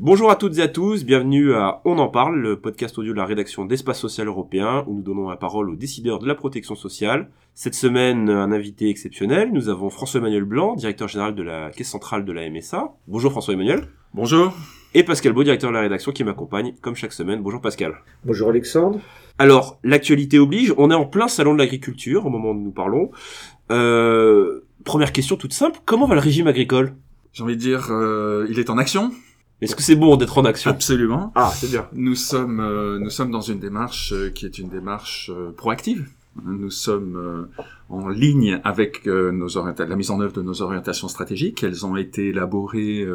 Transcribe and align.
Bonjour 0.00 0.30
à 0.30 0.36
toutes 0.36 0.58
et 0.58 0.62
à 0.62 0.68
tous, 0.68 1.04
bienvenue 1.04 1.54
à 1.54 1.80
On 1.86 1.98
en 1.98 2.08
parle, 2.08 2.38
le 2.38 2.60
podcast 2.60 2.98
audio 2.98 3.12
de 3.12 3.16
la 3.16 3.24
rédaction 3.24 3.64
d'Espace 3.64 3.98
Social 3.98 4.26
Européen, 4.26 4.84
où 4.86 4.94
nous 4.94 5.02
donnons 5.02 5.30
la 5.30 5.36
parole 5.36 5.70
aux 5.70 5.76
décideurs 5.76 6.18
de 6.18 6.26
la 6.26 6.34
protection 6.34 6.74
sociale. 6.74 7.30
Cette 7.54 7.74
semaine, 7.74 8.28
un 8.28 8.52
invité 8.52 8.90
exceptionnel, 8.90 9.50
nous 9.50 9.70
avons 9.70 9.88
François-Emmanuel 9.88 10.44
Blanc, 10.44 10.74
directeur 10.74 11.08
général 11.08 11.34
de 11.34 11.42
la 11.42 11.70
Caisse 11.70 11.88
centrale 11.88 12.26
de 12.26 12.32
la 12.32 12.50
MSA. 12.50 12.92
Bonjour 13.08 13.30
François-Emmanuel. 13.32 13.88
Bonjour. 14.12 14.52
Et 14.96 15.02
Pascal 15.02 15.32
Beau, 15.32 15.42
directeur 15.42 15.70
de 15.70 15.74
la 15.74 15.80
rédaction, 15.80 16.12
qui 16.12 16.22
m'accompagne 16.22 16.74
comme 16.80 16.94
chaque 16.94 17.12
semaine. 17.12 17.40
Bonjour 17.42 17.60
Pascal. 17.60 17.94
Bonjour 18.24 18.50
Alexandre. 18.50 19.00
Alors, 19.38 19.80
l'actualité 19.82 20.38
oblige, 20.38 20.72
on 20.78 20.92
est 20.92 20.94
en 20.94 21.06
plein 21.06 21.26
salon 21.26 21.54
de 21.54 21.58
l'agriculture 21.58 22.24
au 22.24 22.30
moment 22.30 22.50
où 22.50 22.60
nous 22.60 22.70
parlons. 22.70 23.10
Euh, 23.70 24.60
première 24.84 25.12
question 25.12 25.36
toute 25.36 25.52
simple, 25.52 25.80
comment 25.84 26.06
va 26.06 26.14
le 26.14 26.20
régime 26.20 26.46
agricole? 26.46 26.94
J'ai 27.32 27.42
envie 27.42 27.56
de 27.56 27.60
dire, 27.60 27.88
euh, 27.90 28.46
il 28.48 28.58
est 28.58 28.70
en 28.70 28.78
action 28.78 29.10
est-ce 29.64 29.76
que 29.76 29.82
c'est 29.82 29.96
bon 29.96 30.16
d'être 30.16 30.36
en 30.36 30.44
action? 30.44 30.70
Absolument. 30.70 31.32
Ah, 31.34 31.50
c'est 31.54 31.70
bien. 31.70 31.88
Nous 31.94 32.16
sommes, 32.16 32.60
euh, 32.60 32.98
nous 32.98 33.10
sommes 33.10 33.30
dans 33.30 33.40
une 33.40 33.60
démarche 33.60 34.12
euh, 34.12 34.28
qui 34.28 34.46
est 34.46 34.58
une 34.58 34.68
démarche 34.68 35.30
euh, 35.32 35.52
proactive. 35.52 36.06
Nous 36.44 36.70
sommes 36.70 37.46
en 37.88 38.08
ligne 38.08 38.60
avec 38.64 39.06
nos 39.06 39.46
la 39.54 39.96
mise 39.96 40.10
en 40.10 40.20
œuvre 40.20 40.32
de 40.32 40.42
nos 40.42 40.62
orientations 40.62 41.06
stratégiques. 41.06 41.62
Elles 41.62 41.86
ont 41.86 41.94
été 41.94 42.30
élaborées 42.30 43.06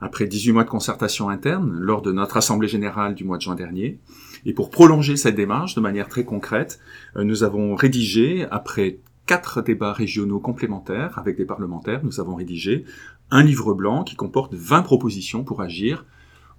après 0.00 0.26
18 0.26 0.50
mois 0.50 0.64
de 0.64 0.68
concertation 0.68 1.28
interne 1.28 1.70
lors 1.78 2.02
de 2.02 2.10
notre 2.10 2.36
assemblée 2.36 2.66
générale 2.66 3.14
du 3.14 3.22
mois 3.22 3.36
de 3.36 3.42
juin 3.42 3.54
dernier. 3.54 4.00
Et 4.46 4.52
pour 4.52 4.70
prolonger 4.70 5.16
cette 5.16 5.36
démarche 5.36 5.76
de 5.76 5.80
manière 5.80 6.08
très 6.08 6.24
concrète, 6.24 6.80
nous 7.14 7.44
avons 7.44 7.76
rédigé, 7.76 8.48
après 8.50 8.98
quatre 9.26 9.60
débats 9.62 9.92
régionaux 9.92 10.40
complémentaires 10.40 11.18
avec 11.18 11.36
des 11.36 11.44
parlementaires, 11.44 12.04
nous 12.04 12.20
avons 12.20 12.36
rédigé 12.36 12.84
un 13.30 13.42
livre 13.42 13.74
blanc 13.74 14.04
qui 14.04 14.16
comporte 14.16 14.54
20 14.54 14.82
propositions 14.82 15.44
pour 15.44 15.60
agir 15.60 16.06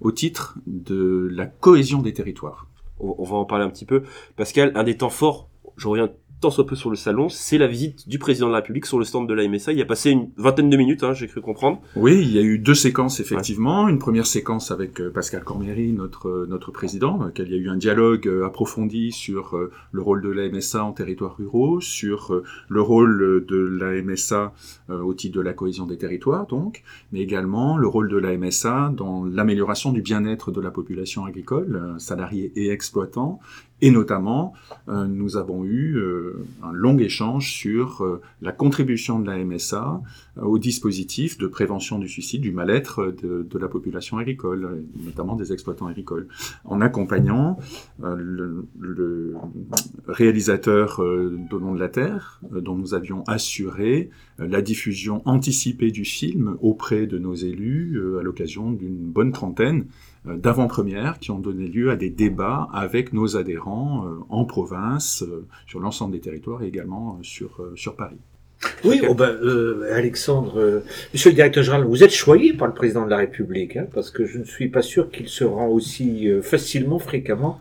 au 0.01 0.11
titre 0.11 0.57
de 0.67 1.27
la 1.31 1.45
cohésion 1.45 2.01
des 2.01 2.13
territoires. 2.13 2.67
On 2.99 3.23
va 3.23 3.37
en 3.37 3.45
parler 3.45 3.63
un 3.63 3.69
petit 3.69 3.85
peu. 3.85 4.03
Pascal, 4.35 4.71
un 4.75 4.83
des 4.83 4.97
temps 4.97 5.09
forts, 5.09 5.49
je 5.77 5.87
reviens 5.87 6.09
tant 6.39 6.51
soit 6.51 6.67
peu 6.67 6.75
sur 6.75 6.89
le 6.89 6.95
salon, 6.95 7.29
c'est 7.29 7.57
la 7.57 7.67
visite 7.67 8.07
du 8.07 8.19
président 8.19 8.47
de 8.47 8.51
la 8.51 8.59
République 8.59 8.85
sur 8.85 8.99
le 8.99 9.05
stand 9.05 9.27
de 9.27 9.33
la 9.33 9.47
MSA. 9.47 9.73
Il 9.73 9.81
a 9.81 9.85
passé 9.85 10.11
une 10.11 10.29
vingtaine 10.37 10.69
de 10.69 10.77
minutes, 10.77 11.03
hein, 11.03 11.13
j'ai 11.13 11.27
cru 11.27 11.41
comprendre. 11.41 11.81
Oui, 11.95 12.19
il 12.21 12.31
y 12.31 12.37
a 12.37 12.43
eu 12.43 12.59
deux 12.59 12.75
séquences 12.75 13.19
effectivement. 13.19 13.87
Une 13.87 13.97
première 13.97 14.27
séquence 14.27 14.69
avec 14.69 15.01
euh, 15.01 15.09
Pascal 15.09 15.43
Cormieri, 15.43 15.93
notre 15.93 16.29
euh, 16.29 16.45
notre 16.47 16.71
président, 16.71 17.19
il 17.37 17.49
y 17.49 17.53
a 17.53 17.57
eu 17.57 17.69
un 17.69 17.75
dialogue 17.75 18.27
euh, 18.27 18.45
approfondi 18.45 19.11
sur 19.11 19.57
le 19.91 20.01
rôle 20.01 20.21
de 20.21 20.29
la 20.29 20.47
MSA 20.49 20.83
en 20.83 20.91
territoires 20.91 21.37
ruraux, 21.37 21.81
sur 21.81 22.41
le 22.69 22.81
rôle 22.81 23.45
de 23.47 23.57
la 23.57 24.01
MSA 24.01 24.53
au 24.89 25.13
titre 25.13 25.35
de 25.35 25.41
la 25.41 25.53
cohésion 25.53 25.85
des 25.85 25.97
territoires, 25.97 26.47
donc, 26.47 26.83
mais 27.11 27.19
également 27.19 27.77
le 27.77 27.87
rôle 27.87 28.09
de 28.09 28.17
la 28.17 28.37
MSA 28.37 28.93
dans 28.95 29.25
l'amélioration 29.25 29.91
du 29.91 30.01
bien-être 30.01 30.51
de 30.51 30.61
la 30.61 30.71
population 30.71 31.25
agricole, 31.25 31.95
salariés 31.97 32.51
et 32.55 32.69
exploitants, 32.69 33.39
et 33.81 33.91
notamment, 33.91 34.53
nous 34.87 35.37
avons 35.37 35.63
eu 35.63 35.99
un 36.63 36.71
long 36.71 36.97
échange 36.97 37.51
sur 37.51 38.03
euh, 38.03 38.21
la 38.41 38.51
contribution 38.51 39.19
de 39.19 39.27
la 39.27 39.37
MSA 39.37 40.01
au 40.41 40.59
dispositif 40.59 41.37
de 41.37 41.47
prévention 41.47 41.97
du 41.97 42.07
suicide, 42.07 42.41
du 42.41 42.51
mal-être 42.51 43.15
de, 43.23 43.57
la 43.57 43.67
population 43.67 44.19
agricole, 44.19 44.83
notamment 45.03 45.35
des 45.35 45.51
exploitants 45.51 45.87
agricoles, 45.87 46.27
en 46.63 46.79
accompagnant 46.79 47.57
le, 47.99 48.67
réalisateur 50.07 50.99
de 50.99 51.57
Nom 51.57 51.73
de 51.73 51.79
la 51.79 51.89
Terre, 51.89 52.39
dont 52.51 52.75
nous 52.75 52.93
avions 52.93 53.23
assuré 53.23 54.11
la 54.37 54.61
diffusion 54.61 55.23
anticipée 55.25 55.89
du 55.89 56.05
film 56.05 56.55
auprès 56.61 57.07
de 57.07 57.17
nos 57.17 57.33
élus 57.33 57.99
à 58.19 58.21
l'occasion 58.21 58.71
d'une 58.71 59.11
bonne 59.11 59.31
trentaine 59.31 59.85
euh, 59.85 59.85
d'avant-première 60.35 61.19
qui 61.19 61.31
ont 61.31 61.39
donné 61.39 61.67
lieu 61.67 61.91
à 61.91 61.95
des 61.95 62.09
débats 62.09 62.67
avec 62.73 63.13
nos 63.13 63.37
adhérents 63.37 64.05
euh, 64.05 64.15
en 64.29 64.45
province, 64.45 65.23
euh, 65.23 65.45
sur 65.67 65.79
l'ensemble 65.79 66.13
des 66.13 66.19
territoires 66.19 66.63
et 66.63 66.67
également 66.67 67.19
sur, 67.21 67.61
sur 67.75 67.95
Paris. 67.95 68.17
Oui, 68.83 69.01
oh 69.07 69.13
ben, 69.13 69.37
Alexandre, 69.91 70.81
Monsieur 71.13 71.29
le 71.29 71.35
Directeur 71.35 71.63
général, 71.63 71.85
vous 71.85 72.03
êtes 72.03 72.13
choyé 72.13 72.53
par 72.53 72.67
le 72.67 72.73
Président 72.73 73.05
de 73.05 73.11
la 73.11 73.17
République, 73.17 73.77
hein, 73.77 73.87
parce 73.93 74.09
que 74.09 74.25
je 74.25 74.39
ne 74.39 74.43
suis 74.43 74.69
pas 74.69 74.81
sûr 74.81 75.11
qu'il 75.11 75.27
se 75.27 75.43
rend 75.43 75.67
aussi 75.67 76.27
facilement, 76.41 76.97
fréquemment 76.97 77.59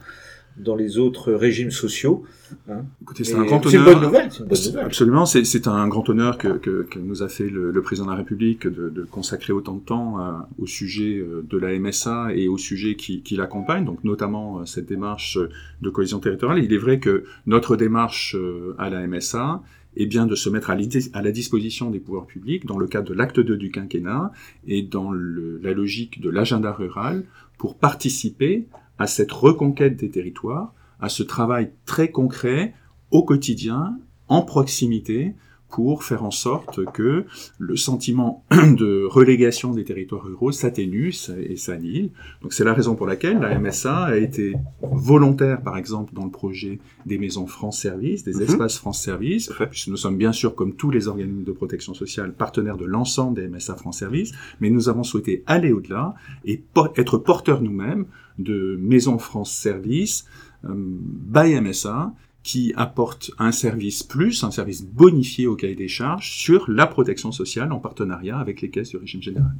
dans 0.58 0.74
les 0.74 0.98
autres 0.98 1.32
régimes 1.32 1.70
sociaux. 1.70 2.24
Hein. 2.68 2.84
Écoutez, 3.02 3.24
c'est 3.24 3.34
un 3.34 3.44
grand 3.44 3.64
honneur. 3.64 3.70
C'est 3.70 3.76
une 3.76 3.84
bonne 3.84 4.02
nouvelle. 4.02 4.28
Une 4.40 4.46
bonne 4.46 4.64
nouvelle. 4.66 4.84
Absolument, 4.84 5.26
c'est 5.26 5.68
un 5.68 5.88
grand 5.88 6.08
honneur 6.08 6.38
que, 6.38 6.48
que, 6.58 6.82
que 6.82 6.98
nous 6.98 7.22
a 7.22 7.28
fait 7.28 7.48
le, 7.48 7.70
le, 7.70 7.82
président 7.82 8.06
de 8.06 8.10
la 8.10 8.16
République 8.16 8.66
de, 8.66 8.88
de, 8.88 9.04
consacrer 9.04 9.52
autant 9.52 9.74
de 9.74 9.80
temps 9.80 10.18
à, 10.18 10.48
au 10.58 10.66
sujet 10.66 11.18
euh, 11.18 11.44
de 11.48 11.58
la 11.58 11.78
MSA 11.78 12.34
et 12.34 12.48
au 12.48 12.58
sujet 12.58 12.94
qui, 12.94 13.22
qui 13.22 13.36
l'accompagne, 13.36 13.84
donc 13.84 14.02
notamment 14.04 14.60
euh, 14.60 14.64
cette 14.66 14.86
démarche 14.86 15.38
de 15.82 15.90
cohésion 15.90 16.18
territoriale. 16.18 16.64
il 16.64 16.72
est 16.72 16.78
vrai 16.78 16.98
que 17.00 17.24
notre 17.46 17.76
démarche 17.76 18.34
euh, 18.36 18.74
à 18.78 18.90
la 18.90 19.06
MSA 19.06 19.62
est 19.96 20.06
bien 20.06 20.26
de 20.26 20.34
se 20.34 20.50
mettre 20.50 20.70
à, 20.70 20.76
à 21.14 21.22
la 21.22 21.32
disposition 21.32 21.90
des 21.90 21.98
pouvoirs 21.98 22.26
publics 22.26 22.66
dans 22.66 22.78
le 22.78 22.86
cadre 22.86 23.08
de 23.08 23.14
l'acte 23.14 23.40
2 23.40 23.56
du 23.56 23.70
quinquennat 23.70 24.30
et 24.66 24.82
dans 24.82 25.10
le, 25.10 25.58
la 25.62 25.72
logique 25.72 26.20
de 26.20 26.30
l'agenda 26.30 26.72
rural 26.72 27.24
pour 27.58 27.76
participer 27.76 28.66
à 28.98 29.06
cette 29.06 29.32
reconquête 29.32 29.96
des 29.96 30.10
territoires, 30.10 30.74
à 31.00 31.08
ce 31.08 31.22
travail 31.22 31.70
très 31.84 32.10
concret 32.10 32.74
au 33.10 33.22
quotidien, 33.22 33.98
en 34.28 34.42
proximité, 34.42 35.34
pour 35.76 36.04
faire 36.04 36.24
en 36.24 36.30
sorte 36.30 36.90
que 36.92 37.26
le 37.58 37.76
sentiment 37.76 38.46
de 38.50 39.04
relégation 39.04 39.74
des 39.74 39.84
territoires 39.84 40.24
ruraux 40.24 40.50
s'atténue 40.50 41.12
et 41.38 41.56
s'annule. 41.56 42.08
Donc 42.40 42.54
c'est 42.54 42.64
la 42.64 42.72
raison 42.72 42.94
pour 42.94 43.06
laquelle 43.06 43.40
la 43.40 43.58
MSA 43.58 44.04
a 44.04 44.16
été 44.16 44.54
volontaire, 44.80 45.60
par 45.60 45.76
exemple, 45.76 46.14
dans 46.14 46.24
le 46.24 46.30
projet 46.30 46.78
des 47.04 47.18
maisons 47.18 47.46
France 47.46 47.78
Service, 47.78 48.24
des 48.24 48.32
mhm. 48.32 48.42
espaces 48.44 48.78
France 48.78 49.02
Service, 49.02 49.52
puisque 49.68 49.88
nous 49.88 49.98
sommes 49.98 50.16
bien 50.16 50.32
sûr, 50.32 50.54
comme 50.54 50.74
tous 50.76 50.90
les 50.90 51.08
organismes 51.08 51.44
de 51.44 51.52
protection 51.52 51.92
sociale, 51.92 52.32
partenaires 52.32 52.78
de 52.78 52.86
l'ensemble 52.86 53.36
des 53.36 53.46
MSA 53.46 53.74
France 53.74 53.98
Service, 53.98 54.32
mais 54.62 54.70
nous 54.70 54.88
avons 54.88 55.02
souhaité 55.02 55.42
aller 55.44 55.72
au-delà 55.72 56.14
et 56.46 56.62
être 56.96 57.18
porteurs 57.18 57.60
nous-mêmes 57.60 58.06
de 58.38 58.78
maisons 58.80 59.18
France 59.18 59.52
Service, 59.52 60.24
euh, 60.64 60.72
by 60.74 61.60
MSA, 61.60 62.14
qui 62.46 62.72
apporte 62.76 63.32
un 63.40 63.50
service 63.50 64.04
plus, 64.04 64.44
un 64.44 64.52
service 64.52 64.84
bonifié 64.84 65.48
au 65.48 65.56
cahier 65.56 65.74
des 65.74 65.88
charges 65.88 66.30
sur 66.30 66.70
la 66.70 66.86
protection 66.86 67.32
sociale 67.32 67.72
en 67.72 67.80
partenariat 67.80 68.38
avec 68.38 68.60
les 68.60 68.70
caisses 68.70 68.90
du 68.90 68.98
régime 68.98 69.20
général. 69.20 69.50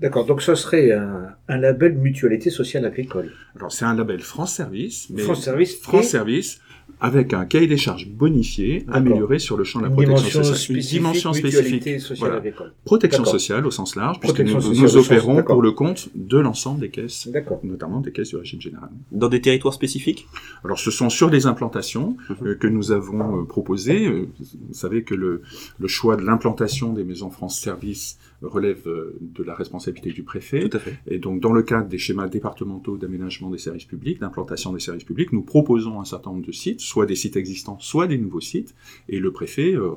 D'accord, 0.00 0.24
donc 0.24 0.40
ce 0.40 0.54
serait 0.54 0.90
un, 0.92 1.34
un, 1.48 1.58
label 1.58 1.98
mutualité 1.98 2.48
sociale 2.48 2.86
agricole. 2.86 3.32
Alors 3.56 3.70
c'est 3.70 3.84
un 3.84 3.94
label 3.94 4.20
France 4.20 4.54
Service, 4.54 5.10
mais 5.10 5.20
France 5.20 5.42
Service, 5.42 5.76
France 5.82 6.06
Service 6.06 6.62
avec 7.00 7.32
un 7.32 7.44
cahier 7.44 7.66
des 7.66 7.76
charges 7.76 8.08
bonifié, 8.08 8.84
amélioré 8.90 9.38
sur 9.38 9.56
le 9.56 9.64
champ 9.64 9.80
de 9.80 9.84
la 9.84 9.90
protection 9.90 10.42
sociale. 10.42 10.76
Une 10.76 10.82
dimension 10.82 11.32
spécifique. 11.32 12.00
Sociale. 12.00 12.54
Protection 12.84 13.24
sociale 13.24 13.66
au 13.66 13.70
sens 13.70 13.96
large, 13.96 14.20
puisque 14.20 14.40
nous, 14.40 14.74
nous 14.74 14.96
opérons 14.96 15.42
pour 15.42 15.62
le 15.62 15.72
compte 15.72 16.08
de 16.14 16.38
l'ensemble 16.38 16.80
des 16.80 16.90
caisses, 16.90 17.28
notamment 17.62 18.00
des 18.00 18.12
caisses 18.12 18.30
du 18.30 18.36
régime 18.36 18.60
général. 18.60 18.90
Dans 19.12 19.28
des 19.28 19.40
territoires 19.40 19.74
spécifiques? 19.74 20.26
Alors 20.64 20.78
ce 20.78 20.90
sont 20.90 21.10
sur 21.10 21.30
des 21.30 21.46
implantations 21.46 22.16
mhm. 22.28 22.36
euh, 22.46 22.54
que 22.54 22.66
nous 22.66 22.92
avons 22.92 23.40
euh, 23.40 23.44
proposées. 23.44 24.06
Euh, 24.06 24.28
vous 24.38 24.74
savez 24.74 25.02
que 25.02 25.14
le, 25.14 25.42
le 25.78 25.88
choix 25.88 26.16
de 26.16 26.22
l'implantation 26.22 26.92
des 26.92 27.04
maisons 27.04 27.30
France 27.30 27.58
Service 27.60 28.18
relève 28.42 28.88
de 29.20 29.42
la 29.42 29.54
responsabilité 29.54 30.12
du 30.12 30.22
préfet. 30.22 30.68
Tout 30.68 30.76
à 30.76 30.80
fait. 30.80 30.98
Et 31.06 31.18
donc 31.18 31.40
dans 31.40 31.52
le 31.52 31.62
cadre 31.62 31.88
des 31.88 31.98
schémas 31.98 32.28
départementaux 32.28 32.96
d'aménagement 32.96 33.50
des 33.50 33.58
services 33.58 33.84
publics, 33.84 34.18
d'implantation 34.20 34.72
des 34.72 34.80
services 34.80 35.04
publics, 35.04 35.32
nous 35.32 35.42
proposons 35.42 36.00
un 36.00 36.04
certain 36.04 36.30
nombre 36.30 36.46
de 36.46 36.52
sites 36.52 36.80
soit 36.80 37.06
des 37.06 37.14
sites 37.14 37.36
existants, 37.36 37.78
soit 37.78 38.06
des 38.06 38.18
nouveaux 38.18 38.40
sites, 38.40 38.74
et 39.08 39.18
le 39.18 39.32
préfet 39.32 39.74
euh, 39.74 39.92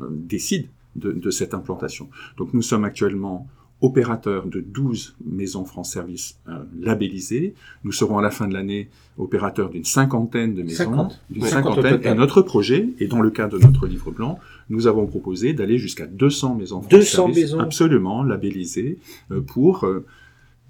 euh, 0.00 0.08
décide 0.10 0.68
de, 0.94 1.30
cette 1.30 1.52
implantation. 1.52 2.08
Donc 2.38 2.54
nous 2.54 2.62
sommes 2.62 2.84
actuellement 2.84 3.46
opérateurs 3.82 4.46
de 4.46 4.60
12 4.60 5.16
maisons 5.24 5.64
France 5.64 5.92
Service 5.92 6.38
euh, 6.48 6.64
labellisées. 6.80 7.54
Nous 7.84 7.92
serons 7.92 8.18
à 8.18 8.22
la 8.22 8.30
fin 8.30 8.48
de 8.48 8.54
l'année 8.54 8.88
opérateurs 9.18 9.68
d'une 9.70 9.84
cinquantaine 9.84 10.54
de 10.54 10.62
maisons. 10.62 11.08
D'une 11.30 11.44
cinquantaine. 11.44 12.00
Et 12.02 12.14
notre 12.14 12.42
projet, 12.42 12.88
et 12.98 13.06
dans 13.06 13.20
le 13.20 13.30
cadre 13.30 13.58
de 13.58 13.64
notre 13.64 13.86
livre 13.86 14.10
blanc, 14.10 14.38
nous 14.70 14.86
avons 14.86 15.06
proposé 15.06 15.52
d'aller 15.52 15.78
jusqu'à 15.78 16.06
200 16.06 16.54
maisons 16.54 16.80
France 16.80 16.90
200 16.90 17.16
Service 17.16 17.36
maisons. 17.36 17.60
absolument 17.60 18.22
labellisées 18.22 18.98
pour 19.46 19.86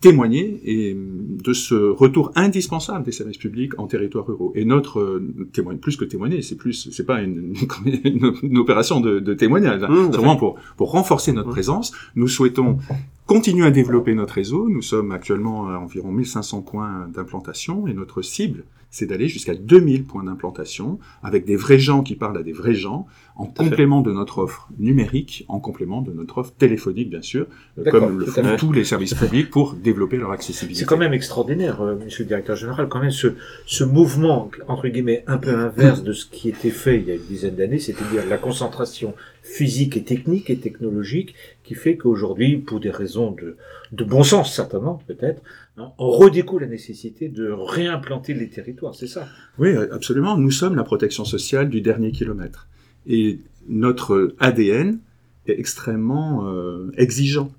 témoigner 0.01 0.61
et 0.65 0.95
de 0.95 1.53
ce 1.53 1.75
retour 1.75 2.31
indispensable 2.35 3.05
des 3.05 3.13
services 3.13 3.39
publics 3.39 3.79
en 3.79 3.87
territoire 3.87 4.27
ruraux. 4.27 4.53
Et 4.55 4.65
notre 4.65 5.01
euh, 5.01 5.49
témoigne 5.53 5.79
plus 5.79 5.97
que 5.97 6.05
témoigner, 6.05 6.43
c'est 6.43 6.57
plus, 6.57 6.91
c'est 6.93 7.07
pas 7.07 7.23
une, 7.23 7.55
une, 8.43 8.59
opération 8.59 9.01
de, 9.01 9.21
de 9.21 9.35
témoignage, 9.35 9.83
hein. 9.83 9.89
mmh, 9.89 10.09
c'est 10.13 10.19
vraiment 10.19 10.37
pour 10.37 10.57
pour 10.77 10.91
renforcer 10.91 11.33
notre 11.33 11.49
mmh. 11.49 11.53
présence. 11.53 11.93
Nous 12.15 12.29
souhaitons 12.29 12.79
continuer 13.27 13.67
à 13.67 13.71
développer 13.71 14.15
notre 14.15 14.35
réseau. 14.35 14.69
Nous 14.69 14.83
sommes 14.83 15.13
actuellement 15.13 15.69
à 15.69 15.79
environ 15.79 16.13
1500 16.13 16.63
points 16.63 17.09
d'implantation 17.13 17.87
et 17.87 17.95
notre 17.95 18.23
cible, 18.23 18.65
c'est 18.91 19.07
d'aller 19.07 19.29
jusqu'à 19.29 19.55
2000 19.55 20.05
points 20.05 20.25
d'implantation 20.25 20.99
avec 21.23 21.45
des 21.45 21.57
vrais 21.57 21.79
gens 21.79 22.03
qui 22.03 22.15
parlent 22.15 22.39
à 22.39 22.43
des 22.43 22.53
vrais 22.53 22.75
gens 22.75 23.07
en 23.37 23.47
complément 23.47 24.01
de 24.01 24.13
notre 24.13 24.39
offre 24.39 24.69
numérique, 24.79 25.45
en 25.49 25.61
complément 25.61 26.01
de 26.01 26.13
notre 26.13 26.39
offre 26.39 26.53
téléphonique, 26.57 27.11
bien 27.11 27.21
sûr, 27.21 27.47
comme 27.91 28.19
le 28.21 28.27
font 28.27 28.57
tous 28.57 28.73
les 28.73 28.85
services 28.85 29.15
publics 29.15 29.51
pour 29.51 29.75
développer 29.75 30.17
leur 30.17 30.31
accessibilité. 30.31 30.81
C'est 30.81 30.87
quand 30.87 30.97
même 30.97 31.13
extraordinaire, 31.13 31.83
euh, 31.83 31.97
Monsieur 31.97 32.25
le 32.25 32.29
Directeur 32.29 32.57
Général, 32.57 32.89
quand 32.89 33.01
même 33.01 33.11
ce, 33.11 33.35
ce 33.67 33.85
mouvement, 33.85 34.51
entre 34.69 34.89
guillemets, 34.89 35.25
un 35.27 35.37
peu 35.37 35.55
inverse 35.55 36.03
de 36.03 36.13
ce 36.13 36.25
qui 36.27 36.49
était 36.49 36.71
fait 36.71 36.99
il 36.99 37.09
y 37.09 37.11
a 37.11 37.15
une 37.15 37.27
dizaine 37.29 37.57
d'années, 37.57 37.79
c'est-à-dire 37.79 38.23
la 38.29 38.39
concentration 38.39 39.15
physique 39.43 39.97
et 39.97 40.03
technique 40.03 40.51
et 40.51 40.57
technologique, 40.57 41.35
qui 41.63 41.75
fait 41.75 41.97
qu'aujourd'hui, 41.97 42.57
pour 42.57 42.81
des 42.81 42.91
raisons 42.91 43.33
de, 43.33 43.57
de 43.93 44.05
bon 44.05 44.23
sens 44.23 44.55
certainement, 44.55 45.01
peut-être, 45.07 45.43
on 45.77 46.11
redécouvre 46.11 46.63
la 46.63 46.69
nécessité 46.69 47.29
de 47.29 47.51
réimplanter 47.51 48.35
les 48.35 48.49
territoires, 48.49 48.95
c'est 48.95 49.07
ça 49.07 49.29
Oui, 49.59 49.75
absolument. 49.77 50.37
Nous 50.37 50.51
sommes 50.51 50.75
la 50.75 50.85
protection 50.85 51.25
sociale 51.25 51.69
du 51.69 51.81
dernier 51.81 52.13
kilomètre. 52.13 52.69
Et 53.07 53.41
notre 53.69 54.35
ADN 54.39 54.99
est 55.47 55.59
extrêmement 55.59 56.49
euh, 56.49 56.91
exigeant. 56.97 57.53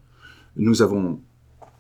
Nous 0.56 0.82
avons 0.82 1.20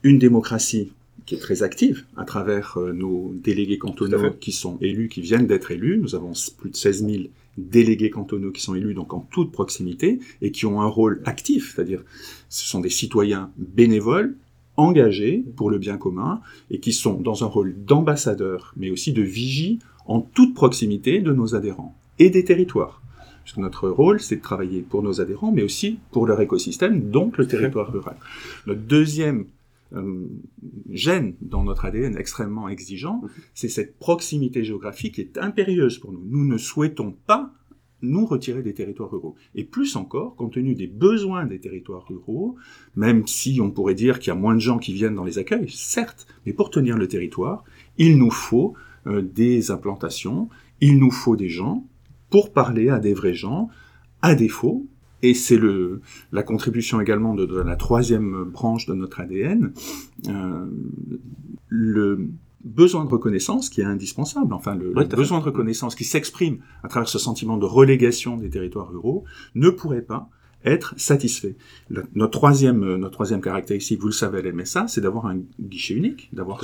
une 0.03 0.19
démocratie 0.19 0.91
qui 1.25 1.35
est 1.35 1.39
très 1.39 1.63
active 1.63 2.05
à 2.15 2.23
travers 2.23 2.77
euh, 2.77 2.93
nos 2.93 3.33
délégués 3.33 3.77
cantonaux 3.77 4.31
qui 4.39 4.51
sont 4.51 4.77
élus, 4.79 5.09
qui 5.09 5.21
viennent 5.21 5.47
d'être 5.47 5.71
élus. 5.71 5.97
Nous 5.97 6.15
avons 6.15 6.31
plus 6.57 6.69
de 6.69 6.75
16 6.75 7.05
000 7.05 7.23
délégués 7.57 8.11
cantonaux 8.11 8.51
qui 8.51 8.61
sont 8.61 8.75
élus 8.75 8.93
donc 8.93 9.13
en 9.13 9.19
toute 9.19 9.51
proximité 9.51 10.19
et 10.41 10.51
qui 10.51 10.65
ont 10.65 10.81
un 10.81 10.87
rôle 10.87 11.21
actif, 11.25 11.73
c'est-à-dire 11.75 12.03
ce 12.49 12.67
sont 12.67 12.79
des 12.79 12.89
citoyens 12.89 13.51
bénévoles 13.57 14.35
engagés 14.77 15.43
pour 15.55 15.69
le 15.69 15.77
bien 15.77 15.97
commun 15.97 16.39
et 16.71 16.79
qui 16.79 16.93
sont 16.93 17.19
dans 17.19 17.43
un 17.43 17.47
rôle 17.47 17.75
d'ambassadeur 17.83 18.73
mais 18.77 18.91
aussi 18.91 19.11
de 19.11 19.21
vigie 19.21 19.79
en 20.05 20.21
toute 20.21 20.53
proximité 20.53 21.19
de 21.19 21.33
nos 21.33 21.55
adhérents 21.55 21.95
et 22.19 22.29
des 22.29 22.43
territoires. 22.43 23.01
Parce 23.43 23.55
que 23.55 23.61
notre 23.61 23.89
rôle, 23.89 24.19
c'est 24.19 24.37
de 24.37 24.41
travailler 24.41 24.81
pour 24.81 25.03
nos 25.03 25.21
adhérents, 25.21 25.53
mais 25.53 25.63
aussi 25.63 25.99
pour 26.11 26.27
leur 26.27 26.41
écosystème, 26.41 27.09
donc 27.11 27.37
le 27.37 27.47
territoire 27.47 27.91
rural. 27.91 28.17
Notre 28.65 28.81
deuxième 28.81 29.45
euh, 29.93 30.25
gène 30.89 31.33
dans 31.39 31.63
notre 31.63 31.85
ADN 31.85 32.17
extrêmement 32.17 32.67
exigeant, 32.67 33.21
c'est 33.53 33.69
cette 33.69 33.97
proximité 33.99 34.65
géographique 34.65 35.15
qui 35.15 35.21
est 35.21 35.37
impérieuse 35.37 35.97
pour 35.97 36.11
nous. 36.11 36.23
Nous 36.25 36.45
ne 36.45 36.57
souhaitons 36.57 37.15
pas 37.25 37.53
nous 38.01 38.25
retirer 38.25 38.61
des 38.61 38.73
territoires 38.73 39.11
ruraux. 39.11 39.35
Et 39.55 39.63
plus 39.63 39.95
encore, 39.95 40.35
compte 40.35 40.53
tenu 40.53 40.75
des 40.75 40.87
besoins 40.87 41.45
des 41.45 41.59
territoires 41.59 42.05
ruraux, 42.07 42.55
même 42.95 43.25
si 43.27 43.59
on 43.61 43.71
pourrait 43.71 43.95
dire 43.95 44.19
qu'il 44.19 44.27
y 44.29 44.31
a 44.31 44.39
moins 44.39 44.55
de 44.55 44.59
gens 44.59 44.77
qui 44.77 44.93
viennent 44.93 45.15
dans 45.15 45.23
les 45.23 45.39
accueils, 45.39 45.69
certes, 45.69 46.27
mais 46.45 46.53
pour 46.53 46.69
tenir 46.69 46.97
le 46.97 47.07
territoire, 47.07 47.63
il 47.97 48.17
nous 48.17 48.31
faut 48.31 48.73
euh, 49.07 49.21
des 49.21 49.71
implantations, 49.71 50.49
il 50.81 50.99
nous 50.99 51.11
faut 51.11 51.35
des 51.35 51.49
gens 51.49 51.85
pour 52.29 52.53
parler 52.53 52.89
à 52.89 52.99
des 52.99 53.13
vrais 53.13 53.33
gens, 53.33 53.69
à 54.21 54.35
défaut, 54.35 54.85
et 55.23 55.33
c'est 55.33 55.57
le 55.57 56.01
la 56.31 56.43
contribution 56.43 57.01
également 57.01 57.33
de, 57.33 57.61
la 57.61 57.75
troisième 57.75 58.43
branche 58.43 58.85
de 58.85 58.93
notre 58.93 59.19
ADN, 59.19 59.73
euh, 60.27 60.65
besoin 62.63 63.05
de 63.05 63.09
reconnaissance 63.09 63.69
qui 63.69 63.81
est 63.81 63.85
indispensable, 63.85 64.53
enfin 64.53 64.75
le, 64.75 64.93
le 64.93 65.05
besoin 65.05 65.39
de 65.39 65.43
reconnaissance 65.43 65.95
qui 65.95 66.03
s'exprime 66.03 66.59
à 66.83 66.87
travers 66.87 67.09
ce 67.09 67.19
sentiment 67.19 67.57
de 67.57 67.65
relégation 67.65 68.37
des 68.37 68.49
territoires 68.49 68.89
ruraux, 68.89 69.23
ne 69.55 69.69
pourrait 69.69 70.01
pas 70.01 70.29
être 70.65 70.93
satisfait. 70.97 71.55
notre 72.15 72.31
troisième, 72.31 72.83
euh, 72.83 72.97
notre 72.97 73.13
troisième 73.13 73.41
caractéristique, 73.41 73.99
vous 73.99 74.07
le 74.07 74.13
savez 74.13 74.39
à 74.39 74.41
l'MSA, 74.41 74.87
c'est 74.87 75.01
d'avoir 75.01 75.27
un 75.27 75.37
guichet 75.59 75.93
unique, 75.93 76.29
d'avoir 76.33 76.63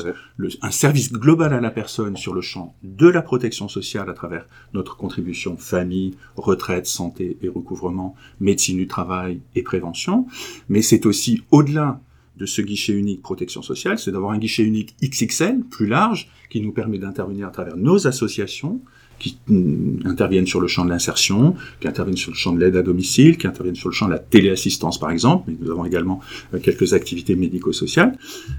un 0.61 0.71
service 0.71 1.11
global 1.11 1.53
à 1.53 1.61
la 1.61 1.71
personne 1.71 2.17
sur 2.17 2.33
le 2.33 2.41
champ 2.41 2.75
de 2.83 3.07
la 3.07 3.21
protection 3.21 3.67
sociale 3.67 4.09
à 4.09 4.13
travers 4.13 4.47
notre 4.73 4.97
contribution 4.97 5.57
famille, 5.57 6.15
retraite, 6.35 6.87
santé 6.87 7.37
et 7.41 7.49
recouvrement, 7.49 8.15
médecine 8.39 8.77
du 8.77 8.87
travail 8.87 9.41
et 9.55 9.63
prévention. 9.63 10.25
Mais 10.69 10.81
c'est 10.81 11.05
aussi 11.05 11.43
au-delà 11.51 12.01
de 12.37 12.45
ce 12.45 12.61
guichet 12.61 12.93
unique 12.93 13.21
protection 13.21 13.61
sociale, 13.61 13.99
c'est 13.99 14.11
d'avoir 14.11 14.31
un 14.31 14.37
guichet 14.37 14.63
unique 14.63 14.95
XXL, 15.03 15.61
plus 15.69 15.87
large, 15.87 16.29
qui 16.49 16.61
nous 16.61 16.71
permet 16.71 16.97
d'intervenir 16.97 17.47
à 17.47 17.51
travers 17.51 17.77
nos 17.77 18.07
associations, 18.07 18.81
qui 19.19 19.37
mm, 19.47 20.05
interviennent 20.05 20.47
sur 20.47 20.59
le 20.59 20.67
champ 20.67 20.85
de 20.85 20.89
l'insertion, 20.89 21.55
qui 21.79 21.87
interviennent 21.87 22.17
sur 22.17 22.31
le 22.31 22.37
champ 22.37 22.51
de 22.51 22.59
l'aide 22.59 22.75
à 22.75 22.81
domicile, 22.81 23.37
qui 23.37 23.47
interviennent 23.47 23.75
sur 23.75 23.89
le 23.89 23.93
champ 23.93 24.07
de 24.07 24.11
la 24.11 24.19
téléassistance 24.19 24.99
par 24.99 25.11
exemple, 25.11 25.45
mais 25.47 25.57
nous 25.59 25.71
avons 25.71 25.85
également 25.85 26.19
euh, 26.53 26.59
quelques 26.59 26.93
activités 26.93 27.35
médico-sociales, 27.35 28.17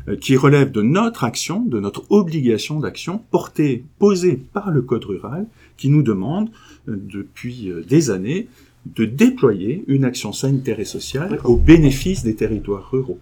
euh, 0.09 0.17
qui 0.17 0.37
relèvent 0.37 0.73
de 0.73 0.83
notre 0.83 1.25
action, 1.25 1.61
de 1.61 1.81
notre 1.81 2.11
obligation 2.11 2.81
d'action 2.81 3.21
portée, 3.31 3.85
posée 3.99 4.41
par 4.53 4.71
le 4.71 4.83
Code 4.83 5.05
rural, 5.05 5.47
qui 5.77 5.89
nous 5.89 6.03
demande 6.03 6.49
euh, 6.89 6.97
depuis 6.97 7.71
des 7.87 8.11
années 8.11 8.49
de 8.87 9.05
déployer 9.05 9.85
une 9.87 10.05
action 10.05 10.33
sanitaire 10.33 10.81
et 10.81 10.85
sociale 10.85 11.41
au 11.45 11.57
bénéfice 11.57 12.23
des 12.23 12.35
territoires 12.35 12.91
ruraux. 12.91 13.19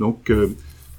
Donc, 0.00 0.32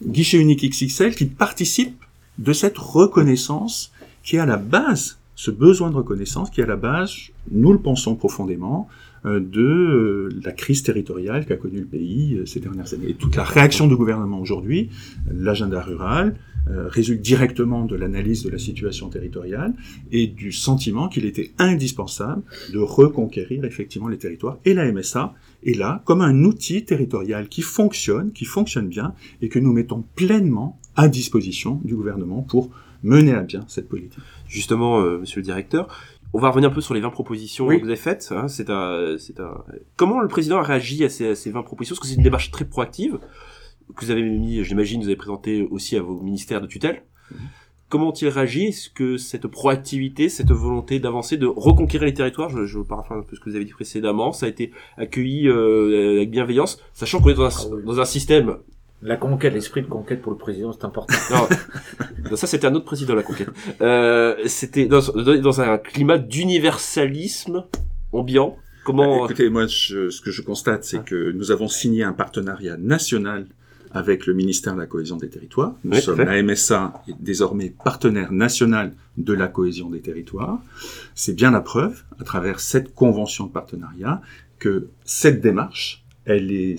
guichet 0.05 0.39
unique 0.39 0.63
XXL 0.69 1.15
qui 1.15 1.25
participe 1.25 2.01
de 2.37 2.53
cette 2.53 2.77
reconnaissance 2.77 3.91
qui 4.23 4.37
est 4.37 4.39
à 4.39 4.45
la 4.45 4.57
base 4.57 5.17
ce 5.35 5.51
besoin 5.51 5.89
de 5.89 5.95
reconnaissance 5.95 6.49
qui 6.49 6.61
est 6.61 6.63
à 6.63 6.67
la 6.67 6.77
base, 6.77 7.11
nous 7.51 7.73
le 7.73 7.79
pensons 7.79 8.15
profondément, 8.15 8.87
euh, 9.25 9.39
de 9.39 9.61
euh, 9.61 10.29
la 10.43 10.51
crise 10.51 10.83
territoriale 10.83 11.45
qu'a 11.45 11.57
connue 11.57 11.79
le 11.79 11.85
pays 11.85 12.35
euh, 12.35 12.45
ces 12.45 12.59
dernières 12.59 12.93
années. 12.93 13.09
Et 13.09 13.13
toute 13.15 13.35
la 13.35 13.43
réaction 13.43 13.87
du 13.87 13.95
gouvernement 13.95 14.39
aujourd'hui, 14.39 14.89
l'agenda 15.31 15.81
rural, 15.81 16.35
résulte 16.67 17.21
directement 17.21 17.85
de 17.85 17.95
l'analyse 17.95 18.43
de 18.43 18.49
la 18.49 18.57
situation 18.57 19.09
territoriale 19.09 19.73
et 20.11 20.27
du 20.27 20.51
sentiment 20.51 21.07
qu'il 21.07 21.25
était 21.25 21.51
indispensable 21.57 22.41
de 22.73 22.79
reconquérir 22.79 23.65
effectivement 23.65 24.07
les 24.07 24.17
territoires. 24.17 24.57
Et 24.65 24.73
la 24.73 24.91
MSA 24.91 25.33
est 25.65 25.77
là 25.77 26.01
comme 26.05 26.21
un 26.21 26.43
outil 26.43 26.85
territorial 26.85 27.49
qui 27.49 27.61
fonctionne, 27.61 28.31
qui 28.31 28.45
fonctionne 28.45 28.87
bien 28.87 29.13
et 29.41 29.49
que 29.49 29.59
nous 29.59 29.73
mettons 29.73 30.03
pleinement 30.15 30.79
à 30.95 31.07
disposition 31.07 31.81
du 31.83 31.95
gouvernement 31.95 32.41
pour 32.41 32.69
mener 33.03 33.33
à 33.33 33.41
bien 33.41 33.65
cette 33.67 33.87
politique. 33.87 34.19
Justement, 34.47 35.01
euh, 35.01 35.19
monsieur 35.19 35.39
le 35.39 35.45
directeur, 35.45 35.87
on 36.33 36.39
va 36.39 36.49
revenir 36.49 36.69
un 36.69 36.73
peu 36.73 36.81
sur 36.81 36.93
les 36.93 36.99
20 36.99 37.11
propositions 37.11 37.67
que 37.67 37.79
vous 37.79 37.85
avez 37.85 37.95
faites. 37.95 38.27
Hein. 38.31 38.47
c'est 38.47 38.69
un, 38.69 39.15
un... 39.39 39.57
Comment 39.95 40.19
le 40.19 40.27
président 40.27 40.57
a 40.57 40.63
réagi 40.63 41.03
à 41.03 41.09
ces, 41.09 41.35
ces 41.35 41.51
20 41.51 41.63
propositions? 41.63 41.95
Parce 41.95 42.01
que 42.01 42.07
c'est 42.07 42.17
une 42.17 42.23
démarche 42.23 42.51
très 42.51 42.65
proactive 42.65 43.19
que 43.95 44.05
vous 44.05 44.11
avez 44.11 44.23
mis, 44.23 44.63
j'imagine, 44.63 45.01
vous 45.01 45.07
avez 45.07 45.15
présenté 45.15 45.67
aussi 45.69 45.97
à 45.97 46.01
vos 46.01 46.19
ministères 46.21 46.61
de 46.61 46.67
tutelle. 46.67 47.03
Mhm. 47.31 47.37
Comment 47.87 48.09
ont-ils 48.09 48.27
réagi 48.27 48.65
Est-ce 48.65 48.89
que 48.89 49.17
cette 49.17 49.45
proactivité, 49.47 50.27
cette 50.27 50.51
volonté 50.51 50.99
d'avancer, 50.99 51.37
de 51.37 51.45
reconquérir 51.45 52.07
les 52.07 52.13
territoires, 52.13 52.49
je, 52.49 52.65
je 52.65 52.79
paraphrase 52.79 53.19
un 53.19 53.21
peu 53.21 53.35
ce 53.35 53.39
que 53.39 53.49
vous 53.49 53.55
avez 53.55 53.65
dit 53.65 53.73
précédemment, 53.73 54.31
ça 54.31 54.47
a 54.47 54.49
été 54.49 54.71
accueilli 54.97 55.47
euh, 55.47 56.15
avec 56.17 56.31
bienveillance, 56.31 56.79
sachant 56.93 57.21
qu'on 57.21 57.29
est 57.29 57.35
dans 57.35 57.45
un, 57.45 57.49
ah 57.49 57.85
dans 57.85 57.99
un 57.99 58.05
système 58.05 58.57
la 59.01 59.17
conquête, 59.17 59.53
l'esprit 59.53 59.83
de 59.83 59.87
conquête 59.87 60.21
pour 60.21 60.31
le 60.31 60.37
président, 60.37 60.71
c'est 60.71 60.85
important. 60.85 61.13
Non, 61.29 62.35
ça 62.35 62.47
c'était 62.47 62.65
un 62.65 62.73
autre 62.73 62.85
président, 62.85 63.13
la 63.13 63.23
conquête. 63.23 63.49
Euh, 63.81 64.35
c'était 64.47 64.87
dans, 64.87 65.01
dans, 65.13 65.61
un 65.61 65.77
climat 65.77 66.17
d'universalisme 66.17 67.65
ambiant. 68.11 68.57
Comment 68.83 69.19
bah, 69.19 69.25
Écoutez, 69.25 69.49
moi, 69.49 69.67
ce 69.67 70.21
que 70.21 70.31
je 70.31 70.41
constate, 70.41 70.85
c'est 70.85 71.03
que 71.03 71.31
nous 71.31 71.51
avons 71.51 71.67
signé 71.67 72.03
un 72.03 72.13
partenariat 72.13 72.77
national 72.77 73.47
avec 73.95 74.25
le 74.25 74.33
ministère 74.33 74.75
de 74.75 74.79
la 74.79 74.87
cohésion 74.87 75.15
des 75.15 75.29
territoires. 75.29 75.73
Nous 75.85 75.95
sommes 75.95 76.19
la 76.21 76.43
MSA 76.43 77.01
est 77.07 77.15
désormais 77.17 77.69
partenaire 77.69 78.33
national 78.33 78.93
de 79.17 79.31
la 79.31 79.47
cohésion 79.47 79.89
des 79.89 80.01
territoires. 80.01 80.59
C'est 81.15 81.33
bien 81.33 81.49
la 81.49 81.61
preuve, 81.61 82.03
à 82.19 82.25
travers 82.25 82.59
cette 82.59 82.93
convention 82.93 83.45
de 83.45 83.51
partenariat, 83.51 84.21
que 84.59 84.89
cette 85.05 85.39
démarche, 85.39 86.03
elle 86.25 86.51
est 86.51 86.75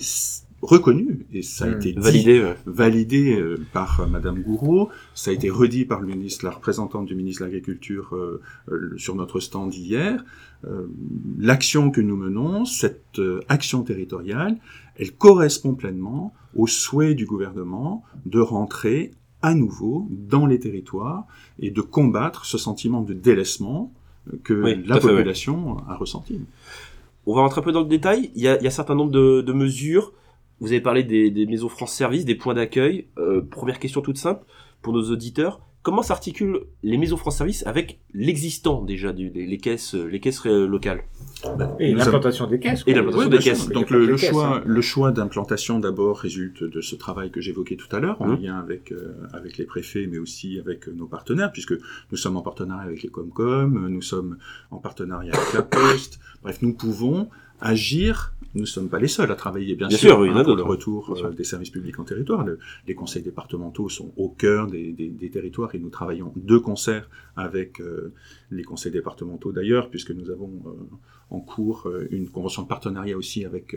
reconnu 0.61 1.25
et 1.33 1.41
ça 1.41 1.65
a 1.65 1.67
hmm. 1.67 1.77
été 1.77 1.93
validé, 1.93 2.53
validé 2.65 3.35
euh, 3.35 3.57
par 3.73 4.01
euh, 4.01 4.07
Madame 4.07 4.41
Gouraud, 4.41 4.89
ça 5.13 5.31
a 5.31 5.33
été 5.33 5.49
redit 5.49 5.85
par 5.85 6.01
le 6.01 6.07
ministre, 6.07 6.45
la 6.45 6.51
représentante 6.51 7.05
du 7.05 7.15
ministre 7.15 7.41
de 7.41 7.45
l'Agriculture 7.45 8.15
euh, 8.15 8.41
sur 8.97 9.15
notre 9.15 9.39
stand 9.39 9.73
hier. 9.73 10.23
L'action 11.37 11.91
que 11.91 12.01
nous 12.01 12.17
menons, 12.17 12.65
cette 12.65 13.21
action 13.47 13.83
territoriale, 13.83 14.57
elle 14.95 15.11
correspond 15.11 15.75
pleinement 15.75 16.33
au 16.55 16.65
souhait 16.65 17.13
du 17.13 17.27
gouvernement 17.27 18.03
de 18.25 18.39
rentrer 18.39 19.11
à 19.43 19.53
nouveau 19.53 20.07
dans 20.09 20.47
les 20.47 20.59
territoires 20.59 21.25
et 21.59 21.69
de 21.69 21.81
combattre 21.81 22.45
ce 22.45 22.57
sentiment 22.57 23.03
de 23.03 23.13
délaissement 23.13 23.93
que 24.43 24.53
la 24.53 24.99
population 24.99 25.77
a 25.87 25.95
ressenti. 25.95 26.41
On 27.27 27.35
va 27.35 27.41
rentrer 27.41 27.61
un 27.61 27.63
peu 27.63 27.71
dans 27.71 27.83
le 27.83 27.87
détail. 27.87 28.31
Il 28.35 28.41
y 28.41 28.47
a, 28.47 28.57
il 28.57 28.63
y 28.63 28.65
a 28.65 28.69
un 28.69 28.71
certain 28.71 28.95
nombre 28.95 29.11
de, 29.11 29.41
de 29.41 29.53
mesures 29.53 30.11
vous 30.59 30.71
avez 30.71 30.81
parlé 30.81 31.03
des, 31.03 31.45
maisons 31.45 31.69
France 31.69 31.93
Service, 31.93 32.25
des 32.25 32.35
points 32.35 32.53
d'accueil. 32.53 33.07
Euh, 33.17 33.41
première 33.41 33.79
question 33.79 34.01
toute 34.01 34.17
simple 34.17 34.43
pour 34.81 34.93
nos 34.93 35.11
auditeurs. 35.11 35.61
comment 35.83 36.01
s'articulent 36.01 36.61
les 36.83 36.97
maisons 36.97 37.17
France 37.17 37.37
Service 37.37 37.65
avec 37.65 37.99
l'existant 38.13 38.81
déjà 38.81 39.13
des 39.13 39.29
les 39.29 39.57
caisses, 39.57 39.93
les 39.93 40.19
caisses 40.19 40.45
locales 40.45 41.03
et 41.79 41.93
l'implantation 41.93 42.47
des 42.47 42.59
caisses. 42.59 42.83
Et 42.87 42.93
l'implantation 42.93 43.29
des 43.29 43.37
caisses. 43.37 43.69
Donc 43.69 43.89
le, 43.89 44.05
le 44.05 44.17
choix, 44.17 44.57
hein. 44.57 44.63
le 44.65 44.81
choix 44.81 45.11
d'implantation 45.11 45.79
d'abord 45.79 46.19
résulte 46.19 46.63
de 46.63 46.81
ce 46.81 46.95
travail 46.95 47.31
que 47.31 47.41
j'évoquais 47.41 47.75
tout 47.75 47.93
à 47.95 47.99
l'heure, 47.99 48.21
en 48.21 48.27
mmh. 48.27 48.41
lien 48.41 48.57
avec 48.57 48.91
euh, 48.91 49.13
avec 49.33 49.57
les 49.57 49.65
préfets, 49.65 50.07
mais 50.07 50.17
aussi 50.17 50.59
avec 50.59 50.87
euh, 50.87 50.93
nos 50.93 51.07
partenaires, 51.07 51.51
puisque 51.51 51.73
nous 52.11 52.17
sommes 52.17 52.37
en 52.37 52.41
partenariat 52.41 52.83
avec 52.83 53.03
les 53.03 53.09
Comcom, 53.09 53.87
nous 53.87 54.01
sommes 54.01 54.37
en 54.71 54.77
partenariat 54.77 55.33
avec 55.33 55.53
la 55.53 55.61
Poste. 55.61 56.19
Bref, 56.43 56.61
nous 56.61 56.73
pouvons 56.73 57.29
agir 57.59 58.33
nous 58.57 58.63
ne 58.63 58.67
sommes 58.67 58.89
pas 58.89 58.99
les 58.99 59.07
seuls 59.07 59.31
à 59.31 59.35
travailler, 59.35 59.75
bien, 59.75 59.89
sûr, 59.89 60.19
hein, 60.19 60.43
pour 60.43 60.55
le 60.55 60.63
retour 60.63 61.15
euh, 61.15 61.29
des 61.29 61.43
services 61.43 61.69
publics 61.69 61.99
en 61.99 62.03
territoire. 62.03 62.43
les 62.87 62.95
conseils 62.95 63.21
départementaux 63.21 63.87
sont 63.87 64.11
au 64.17 64.29
cœur 64.29 64.67
des, 64.67 65.29
territoires 65.31 65.75
et 65.75 65.79
nous 65.79 65.89
travaillons 65.89 66.33
de 66.35 66.57
concert 66.57 67.07
avec 67.35 67.79
euh, 67.79 68.13
les 68.49 68.63
conseils 68.63 68.91
départementaux 68.91 69.51
d'ailleurs, 69.51 69.89
puisque 69.89 70.11
nous 70.11 70.31
avons 70.31 70.51
euh, 70.65 70.71
en 71.29 71.39
cours 71.39 71.91
une 72.09 72.29
convention 72.29 72.63
de 72.63 72.67
partenariat 72.67 73.17
aussi 73.17 73.43
avec 73.43 73.75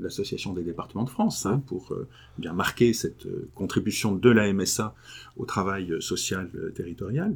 l'Association 0.00 0.52
des 0.52 0.62
départements 0.62 1.02
de 1.02 1.10
France, 1.10 1.44
hein, 1.44 1.60
pour 1.66 1.92
bien 2.38 2.52
marquer 2.52 2.92
cette 2.92 3.26
contribution 3.56 4.14
de 4.14 4.30
la 4.30 4.52
MSA 4.52 4.94
au 5.36 5.46
travail 5.46 5.92
social 5.98 6.48
territorial. 6.76 7.34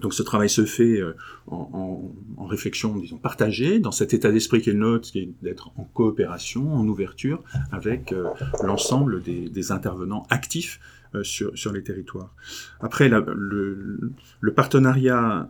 Donc 0.00 0.14
ce 0.14 0.22
travail 0.22 0.48
se 0.48 0.64
fait 0.64 1.00
euh, 1.00 1.14
en, 1.46 2.12
en, 2.36 2.46
réflexion, 2.46 2.96
disons, 2.96 3.18
partagée, 3.18 3.78
dans 3.78 3.92
cet 3.92 4.14
état 4.14 4.30
d'esprit 4.30 4.60
qui 4.60 4.70
est 4.70 4.72
le 4.72 4.78
nôtre, 4.78 5.10
qui 5.10 5.20
est 5.20 5.30
d'être 5.42 5.70
en 5.76 5.84
coopération, 5.84 6.74
en 6.74 6.86
ouverture 6.86 7.42
avec 7.72 8.12
euh, 8.12 8.28
l'ensemble 8.62 9.22
des, 9.22 9.48
des, 9.48 9.72
intervenants 9.72 10.26
actifs 10.30 10.80
euh, 11.14 11.22
sur, 11.22 11.56
sur, 11.56 11.72
les 11.72 11.82
territoires. 11.82 12.34
Après, 12.80 13.08
le, 13.08 14.12
le, 14.40 14.54
partenariat 14.54 15.48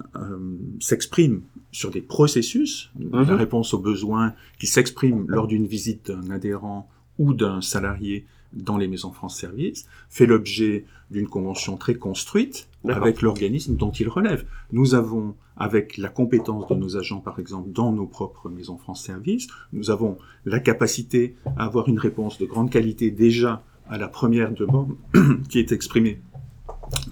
s'exprime 0.80 1.42
sur 1.72 1.90
des 1.90 2.02
processus, 2.02 2.90
la 2.98 3.24
mhm. 3.24 3.30
réponse 3.32 3.74
aux 3.74 3.80
besoins 3.80 4.34
qui 4.58 4.66
s'expriment 4.66 5.24
lors 5.28 5.46
d'une 5.46 5.66
visite 5.66 6.10
d'un 6.10 6.30
adhérent 6.30 6.88
ou 7.18 7.34
d'un 7.34 7.60
salarié 7.60 8.26
dans 8.52 8.76
les 8.76 8.88
maisons 8.88 9.12
France 9.12 9.38
Service, 9.38 9.86
fait 10.08 10.26
l'objet 10.26 10.84
d'une 11.10 11.28
convention 11.28 11.76
très 11.76 11.94
construite 11.94 12.68
avec 12.88 13.22
l'organisme 13.22 13.76
dont 13.76 13.90
il 13.90 14.08
relève. 14.08 14.46
Nous 14.72 14.94
avons, 14.94 15.34
avec 15.56 15.96
la 15.96 16.08
compétence 16.08 16.66
de 16.68 16.74
nos 16.74 16.96
agents, 16.96 17.20
par 17.20 17.38
exemple, 17.38 17.70
dans 17.70 17.92
nos 17.92 18.06
propres 18.06 18.48
maisons 18.48 18.78
France 18.78 19.04
Service, 19.04 19.48
nous 19.72 19.90
avons 19.90 20.18
la 20.44 20.60
capacité 20.60 21.36
à 21.56 21.64
avoir 21.64 21.88
une 21.88 21.98
réponse 21.98 22.38
de 22.38 22.46
grande 22.46 22.70
qualité 22.70 23.10
déjà 23.10 23.62
à 23.88 23.98
la 23.98 24.08
première 24.08 24.52
demande 24.52 24.96
qui 25.48 25.58
est 25.58 25.72
exprimée 25.72 26.20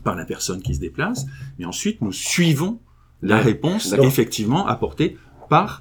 par 0.04 0.14
la 0.14 0.24
personne 0.24 0.62
qui 0.62 0.74
se 0.74 0.80
déplace, 0.80 1.26
mais 1.58 1.64
ensuite 1.64 2.00
nous 2.00 2.12
suivons 2.12 2.80
la 3.22 3.38
réponse 3.38 3.94
effectivement 3.94 4.66
apportée 4.66 5.16
par 5.48 5.80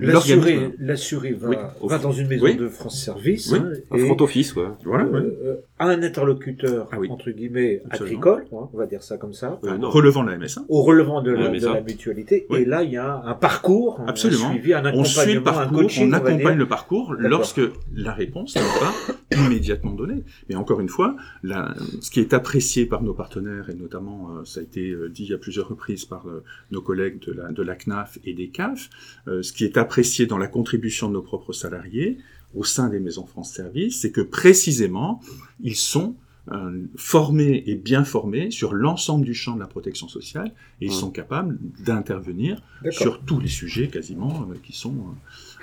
l'assuré, 0.00 1.32
va, 1.32 1.74
va 1.82 1.98
dans 1.98 2.12
une 2.12 2.28
maison 2.28 2.54
de 2.54 2.68
France 2.68 3.02
Service. 3.02 3.52
Hein, 3.52 3.72
un 3.90 3.98
front 3.98 4.16
office, 4.20 4.54
ouais. 4.56 4.66
Voilà, 4.84 5.04
euh, 5.04 5.56
un 5.78 6.02
interlocuteur, 6.02 6.88
ah 6.92 6.96
entre 7.08 7.30
guillemets, 7.30 7.82
agricole, 7.90 8.44
hein, 8.52 8.68
on 8.72 8.78
va 8.78 8.86
dire 8.86 9.02
ça 9.02 9.16
comme 9.16 9.32
ça. 9.32 9.58
Euh, 9.64 9.78
relevant 9.80 10.22
la 10.22 10.36
MSA. 10.36 10.62
Au 10.68 10.82
relevant 10.82 11.22
de 11.22 11.32
la, 11.32 11.48
de 11.48 11.66
la 11.66 11.80
mutualité. 11.80 12.46
Et 12.50 12.64
là, 12.64 12.82
il 12.82 12.92
y 12.92 12.96
a 12.96 13.22
un 13.24 13.34
parcours, 13.34 14.00
Absolument. 14.06 14.48
un 14.48 14.52
suivi, 14.52 14.74
un 14.74 14.84
accompagnement, 14.84 15.00
on 15.00 15.04
suit 15.04 15.34
le 15.34 15.42
parcours, 15.42 15.78
un 15.78 15.82
coaching, 15.82 16.08
on 16.08 16.12
accompagne 16.12 16.58
le 16.58 16.68
parcours 16.68 17.14
lorsque 17.18 17.60
la 17.94 18.12
réponse 18.12 18.54
n'est 18.56 18.62
pas 18.62 19.36
immédiatement 19.36 19.92
donnée. 19.92 20.22
Mais 20.48 20.54
encore 20.54 20.80
une 20.80 20.88
fois, 20.88 21.16
la, 21.42 21.74
ce 22.00 22.10
qui 22.10 22.20
est 22.20 22.34
apprécié 22.34 22.86
par 22.86 23.02
nos 23.02 23.14
partenaires, 23.14 23.70
et 23.70 23.74
notamment, 23.74 24.30
euh, 24.30 24.44
ça 24.44 24.60
a 24.60 24.62
été 24.62 24.94
dit 25.10 25.32
à 25.32 25.38
plusieurs 25.38 25.68
reprises 25.68 26.04
par 26.04 26.26
nos 26.70 26.80
collègues 26.80 27.24
de 27.26 27.32
la, 27.32 27.50
de 27.50 27.62
la 27.62 27.74
CNAF 27.74 28.18
et 28.24 28.34
des 28.34 28.48
CAF, 28.48 28.88
ce 29.26 29.52
qui 29.52 29.64
est 29.64 29.76
apprécié 29.82 30.26
dans 30.26 30.38
la 30.38 30.48
contribution 30.48 31.08
de 31.08 31.14
nos 31.14 31.22
propres 31.22 31.52
salariés 31.52 32.18
au 32.54 32.64
sein 32.64 32.88
des 32.88 33.00
maisons 33.00 33.26
France 33.26 33.52
Service, 33.52 34.00
c'est 34.00 34.12
que 34.12 34.20
précisément, 34.20 35.20
ils 35.60 35.76
sont 35.76 36.14
euh, 36.50 36.82
formés 36.96 37.62
et 37.66 37.76
bien 37.76 38.02
formés 38.04 38.50
sur 38.50 38.74
l'ensemble 38.74 39.24
du 39.24 39.32
champ 39.32 39.54
de 39.54 39.60
la 39.60 39.68
protection 39.68 40.08
sociale 40.08 40.50
et 40.80 40.86
ils 40.86 40.92
sont 40.92 41.10
capables 41.10 41.56
d'intervenir 41.84 42.60
sur 42.90 43.20
tous 43.20 43.38
les 43.38 43.48
sujets 43.48 43.86
quasiment 43.86 44.48
euh, 44.50 44.56
qui 44.60 44.72
sont 44.72 44.96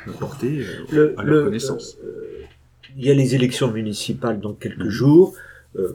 euh, 0.08 0.12
portés 0.14 0.66
à 1.18 1.24
leur 1.24 1.44
connaissance. 1.44 1.98
il 2.96 3.06
y 3.06 3.12
a 3.12 3.14
les 3.14 3.36
élections 3.36 3.70
municipales 3.72 4.40
dans 4.40 4.54
quelques 4.54 4.80
mmh. 4.80 4.90
jours. 4.90 5.36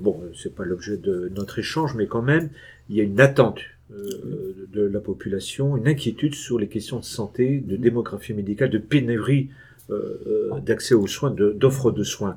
bon, 0.01 0.21
c'est 0.37 0.55
pas 0.55 0.67
l'objet 0.67 0.99
de 0.99 1.33
notre 1.35 1.59
échange, 1.59 1.95
mais 1.95 2.07
quand 2.07 2.23
même, 2.23 2.51
il 2.91 2.97
y 2.97 3.01
a 3.01 3.05
une 3.05 3.21
attente 3.21 3.61
euh, 3.95 4.67
de 4.73 4.83
la 4.83 4.99
population, 4.99 5.77
une 5.77 5.87
inquiétude 5.87 6.35
sur 6.35 6.59
les 6.59 6.67
questions 6.67 6.99
de 6.99 7.05
santé, 7.05 7.63
de 7.65 7.77
démographie 7.77 8.35
médicale, 8.35 8.71
de 8.71 8.79
pénurie 8.79 9.51
euh, 9.91 10.19
euh, 10.27 10.61
d'accès 10.61 10.95
aux 10.95 11.07
soins, 11.07 11.31
d'offres 11.31 11.93
de, 11.93 12.03
soins. 12.03 12.35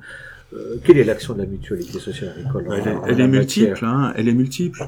quelle 0.84 0.98
est 0.98 1.04
l'action 1.04 1.34
de 1.34 1.40
la 1.40 1.46
mutualité 1.46 1.98
sociale 1.98 2.30
agricole 2.38 2.66
Elle, 3.08 3.20
est, 3.20 3.26
multiple. 3.26 3.84
Hein, 3.84 4.12
elle 4.14 4.28
est 4.28 4.34
multiple. 4.34 4.86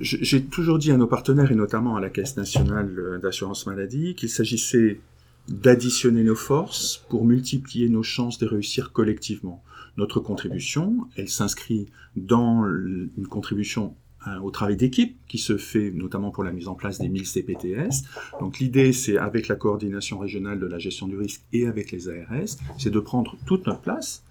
J'ai 0.00 0.44
toujours 0.44 0.78
dit 0.78 0.92
à 0.92 0.96
nos 0.96 1.08
partenaires 1.08 1.50
et 1.50 1.56
notamment 1.56 1.96
à 1.96 2.00
la 2.00 2.10
Caisse 2.10 2.36
nationale 2.36 3.18
d'assurance 3.20 3.66
maladie 3.66 4.14
qu'il 4.14 4.28
s'agissait 4.28 5.00
d'additionner 5.48 6.22
nos 6.22 6.36
forces 6.36 7.04
pour 7.08 7.24
multiplier 7.24 7.88
nos 7.88 8.04
chances 8.04 8.38
de 8.38 8.46
réussir 8.46 8.92
collectivement. 8.92 9.64
Notre 9.96 10.20
contribution, 10.20 11.08
elle 11.16 11.28
s'inscrit 11.28 11.86
dans 12.14 12.64
une 12.64 13.26
contribution 13.28 13.96
au 14.42 14.50
travail 14.50 14.76
d'équipe 14.76 15.16
qui 15.28 15.38
se 15.38 15.56
fait 15.56 15.90
notamment 15.90 16.30
pour 16.30 16.44
la 16.44 16.52
mise 16.52 16.68
en 16.68 16.74
place 16.74 16.98
des 16.98 17.08
1000 17.08 17.26
CPTS. 17.26 18.04
Donc 18.40 18.58
l'idée, 18.58 18.92
c'est 18.92 19.18
avec 19.18 19.48
la 19.48 19.56
coordination 19.56 20.18
régionale 20.18 20.60
de 20.60 20.66
la 20.66 20.78
gestion 20.78 21.08
du 21.08 21.16
risque 21.16 21.42
et 21.52 21.66
avec 21.66 21.92
les 21.92 22.08
ARS, 22.08 22.56
c'est 22.78 22.90
de 22.90 23.00
prendre 23.00 23.36
toute 23.46 23.66
notre 23.66 23.80
place 23.80 24.24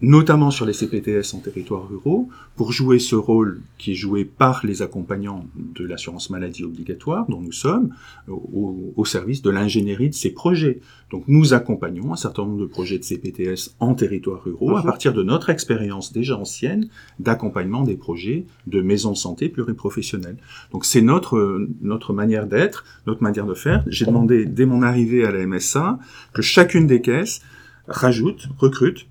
notamment 0.00 0.50
sur 0.50 0.66
les 0.66 0.72
CPTS 0.72 1.34
en 1.34 1.38
territoires 1.38 1.88
ruraux, 1.88 2.28
pour 2.56 2.72
jouer 2.72 2.98
ce 2.98 3.16
rôle 3.16 3.60
qui 3.78 3.92
est 3.92 3.94
joué 3.94 4.24
par 4.24 4.64
les 4.64 4.82
accompagnants 4.82 5.46
de 5.56 5.84
l'assurance 5.84 6.30
maladie 6.30 6.64
obligatoire, 6.64 7.26
dont 7.28 7.40
nous 7.40 7.52
sommes, 7.52 7.90
au, 8.28 9.04
service 9.04 9.42
de 9.42 9.50
l'ingénierie 9.50 10.08
de 10.08 10.14
ces 10.14 10.30
projets. 10.30 10.80
Donc 11.10 11.24
nous 11.28 11.52
accompagnons 11.52 12.12
un 12.12 12.16
certain 12.16 12.42
nombre 12.44 12.60
de 12.60 12.66
projets 12.66 12.98
de 12.98 13.04
CPTS 13.04 13.76
en 13.80 13.94
territoires 13.94 14.42
ruraux 14.42 14.76
à 14.76 14.82
partir 14.82 15.12
de 15.12 15.22
notre 15.22 15.50
expérience 15.50 16.12
déjà 16.12 16.36
ancienne 16.38 16.88
d'accompagnement 17.20 17.82
des 17.82 17.96
projets 17.96 18.46
de 18.66 18.80
maisons 18.80 19.12
de 19.12 19.16
santé 19.16 19.48
pluriprofessionnelles. 19.48 20.38
Donc 20.72 20.84
c'est 20.84 21.02
notre, 21.02 21.68
notre 21.82 22.12
manière 22.12 22.46
d'être, 22.46 22.84
notre 23.06 23.22
manière 23.22 23.46
de 23.46 23.54
faire. 23.54 23.84
J'ai 23.86 24.06
demandé 24.06 24.46
dès 24.46 24.66
mon 24.66 24.82
arrivée 24.82 25.24
à 25.24 25.30
la 25.30 25.46
MSA 25.46 25.98
que 26.32 26.42
chacune 26.42 26.86
des 26.86 27.00
caisses 27.00 27.40
rajoute, 27.86 28.48
recrute 28.58 29.06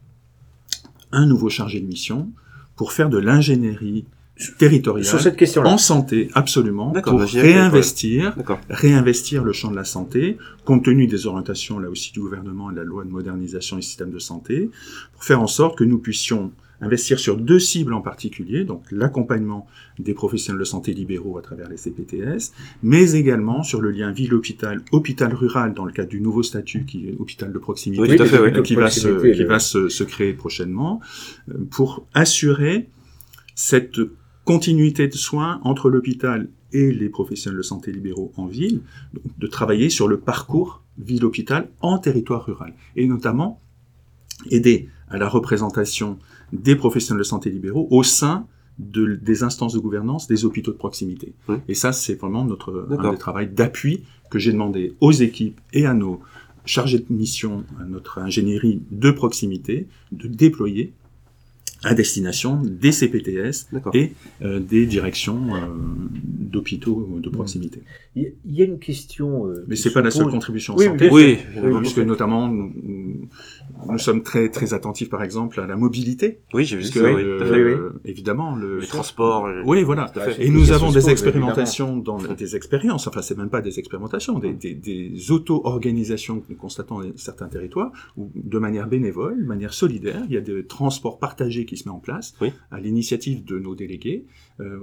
un 1.14 1.26
nouveau 1.26 1.50
chargé 1.50 1.80
de 1.80 1.88
mission 1.88 2.30
pour 2.76 2.92
faire 2.92 3.10
de 3.10 3.18
l'ingénierie 3.18 4.06
territoriale 4.58 5.06
Sur 5.06 5.22
cette 5.22 5.38
question 5.38 5.62
en 5.62 5.78
santé, 5.78 6.30
absolument, 6.34 6.92
pour 6.92 7.20
bah, 7.20 7.26
réinvestir, 7.26 8.36
réinvestir 8.70 9.44
le 9.44 9.54
champ 9.54 9.70
de 9.70 9.76
la 9.76 9.84
santé, 9.84 10.38
compte 10.66 10.84
tenu 10.84 11.08
des 11.08 11.28
orientations 11.28 11.80
là 11.80 11.90
aussi 11.90 12.12
du 12.12 12.20
gouvernement 12.20 12.72
et 12.72 12.74
de 12.74 12.80
la 12.80 12.84
loi 12.84 13.04
de 13.04 13.10
modernisation 13.10 13.76
du 13.76 13.84
système 13.84 14.10
de 14.10 14.20
santé, 14.20 14.70
pour 15.14 15.24
faire 15.24 15.40
en 15.40 15.48
sorte 15.48 15.78
que 15.78 15.84
nous 15.84 16.00
puissions 16.00 16.52
investir 16.84 17.20
sur 17.20 17.38
deux 17.38 17.60
cibles 17.60 17.94
en 17.94 18.02
particulier, 18.02 18.64
donc 18.64 18.84
l'accompagnement 18.92 19.68
des 20.00 20.14
professionnels 20.14 20.60
de 20.60 20.66
santé 20.66 20.94
libéraux 20.94 21.38
à 21.38 21.42
travers 21.42 21.70
les 21.70 21.78
CPTS, 21.78 22.52
mais 22.82 23.14
également 23.14 23.64
sur 23.64 23.82
le 23.82 23.92
lien 23.92 24.12
ville-hôpital, 24.12 24.82
hôpital 24.92 25.34
rural 25.34 25.74
dans 25.74 25.86
le 25.86 25.92
cadre 25.92 26.10
du 26.10 26.22
nouveau 26.22 26.44
statut 26.44 26.86
qui 26.86 27.10
est 27.10 27.16
hôpital 27.18 27.52
de 27.52 27.58
proximité, 27.58 28.16
qui, 28.64 28.76
va, 28.76 28.90
se, 28.90 29.32
qui 29.34 29.44
va 29.44 29.60
se, 29.60 29.90
se 29.90 30.04
créer 30.04 30.34
prochainement, 30.34 31.00
euh, 31.50 31.54
pour 31.72 32.06
assurer 32.14 32.90
cette 33.56 34.00
continuité 34.46 35.08
de 35.08 35.16
soins 35.16 35.62
entre 35.64 35.90
l'hôpital 35.90 36.50
et 36.74 36.92
les 36.92 37.10
professionnels 37.10 37.58
de 37.58 37.64
santé 37.64 37.92
libéraux 37.92 38.34
en 38.36 38.48
ville, 38.48 38.82
de 39.38 39.48
travailler 39.48 39.90
sur 39.90 40.08
le 40.08 40.20
parcours 40.20 40.84
ville-hôpital 40.98 41.70
en 41.82 41.98
territoire 41.98 42.46
rural, 42.46 42.74
et 42.96 43.08
notamment 43.08 43.62
aider 44.50 44.90
à 45.10 45.18
la 45.18 45.30
représentation 45.30 46.18
des 46.52 46.76
professionnels 46.76 47.20
de 47.20 47.28
santé 47.28 47.50
libéraux 47.50 47.88
au 47.92 48.04
sein 48.04 48.48
de, 48.80 49.16
des 49.16 49.44
instances 49.44 49.74
de 49.74 49.80
gouvernance 49.80 50.28
des 50.28 50.46
hôpitaux 50.46 50.72
de 50.72 50.78
proximité. 50.78 51.34
Et 51.68 51.74
ça, 51.74 51.92
c'est 51.92 52.16
vraiment 52.16 52.44
notre 52.44 52.88
un 52.90 53.12
des 53.12 53.18
travaux 53.18 53.46
d'appui 53.46 54.04
que 54.30 54.40
j'ai 54.40 54.52
demandé 54.52 54.96
aux 55.00 55.12
équipes 55.12 55.60
et 55.74 55.86
à 55.86 55.94
nos 55.94 56.22
chargés 56.66 57.00
de 57.00 57.06
mission, 57.10 57.66
à 57.80 57.86
notre 57.86 58.20
ingénierie 58.20 58.82
de 58.90 59.12
proximité, 59.12 59.88
de 60.12 60.28
déployer 60.28 60.94
à 61.84 61.94
destination 61.94 62.62
des 62.64 62.92
CPTS 62.92 63.68
et 63.94 64.14
euh, 64.42 64.60
des 64.60 64.86
directions 64.86 65.56
euh, 65.56 65.60
d'hôpitaux 66.14 67.20
de 67.22 67.30
proximité. 67.30 67.82
Il 68.16 68.34
y 68.46 68.62
a 68.62 68.66
une 68.66 68.80
question. 68.80 69.48
Euh, 69.48 69.66
Mais 69.68 69.76
c'est 69.76 69.92
pas 69.92 70.02
la 70.02 70.12
seule 70.12 70.30
contribution 70.30 70.76
oui, 70.78 70.86
santé. 70.86 71.10
Oui, 71.12 71.38
parce 71.56 71.94
que 71.94 72.02
notamment 72.02 72.50
nous 73.90 73.98
sommes 73.98 74.24
très 74.24 74.50
très 74.50 74.74
attentifs, 74.74 75.10
par 75.10 75.24
exemple, 75.24 75.60
à 75.60 75.68
la 75.68 75.76
mobilité. 75.76 76.40
Oui, 76.54 76.66
j'ai 76.66 76.78
vu 76.78 76.84
ça. 76.84 77.02
Oui, 77.02 77.22
euh, 77.24 77.92
évidemment, 78.06 78.56
le 78.56 78.80
les 78.80 78.88
transports. 78.88 79.48
Oui, 79.66 79.84
voilà. 79.84 80.12
Et 80.40 80.50
nous 80.50 80.72
avons 80.72 80.92
des 80.92 81.10
expérimentations 81.10 81.98
dans 81.98 82.18
des 82.18 82.56
expériences. 82.56 83.08
Enfin, 83.08 83.22
c'est 83.22 83.38
même 83.38 83.50
pas 83.50 83.62
des 83.62 83.80
expérimentations, 83.80 84.40
des, 84.40 84.54
des, 84.54 84.74
des 84.74 85.32
auto-organisations 85.32 86.40
que 86.40 86.46
nous 86.50 86.56
constatons 86.56 87.00
dans 87.00 87.12
certains 87.16 87.48
territoires 87.48 87.92
où, 88.18 88.32
de 88.36 88.60
manière 88.60 88.88
bénévole, 88.88 89.42
de 89.42 89.48
manière 89.48 89.74
solidaire, 89.74 90.22
il 90.28 90.34
y 90.34 90.38
a 90.38 90.42
des 90.42 90.66
transports 90.66 91.20
partagés 91.20 91.66
qui 91.66 91.73
se 91.78 91.88
met 91.88 91.94
en 91.94 92.00
place 92.00 92.36
à 92.72 92.80
l'initiative 92.80 93.44
de 93.44 93.60
nos 93.60 93.76
délégués 93.76 94.26
euh, 94.60 94.80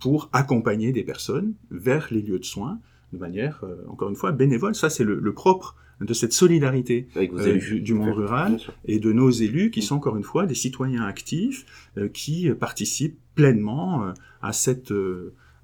pour 0.00 0.28
accompagner 0.32 0.92
des 0.92 1.02
personnes 1.02 1.54
vers 1.70 2.08
les 2.10 2.22
lieux 2.22 2.38
de 2.38 2.44
soins 2.44 2.80
de 3.14 3.18
manière, 3.18 3.60
euh, 3.62 3.76
encore 3.88 4.10
une 4.10 4.16
fois, 4.16 4.32
bénévole. 4.32 4.74
Ça, 4.74 4.90
c'est 4.90 5.04
le, 5.04 5.18
le 5.18 5.32
propre 5.32 5.76
de 6.00 6.12
cette 6.12 6.32
solidarité 6.32 7.06
euh, 7.16 7.78
du, 7.80 7.94
monde 7.94 8.14
rural 8.14 8.58
et 8.84 8.98
de 8.98 9.12
nos 9.12 9.30
élus 9.30 9.70
qui 9.70 9.80
sont 9.80 9.94
encore 9.94 10.16
une 10.16 10.24
fois 10.24 10.44
des 10.44 10.56
citoyens 10.56 11.04
actifs 11.04 11.64
euh, 11.96 12.08
qui 12.08 12.50
participent 12.50 13.18
pleinement 13.36 14.12
à 14.42 14.52
cette 14.52 14.92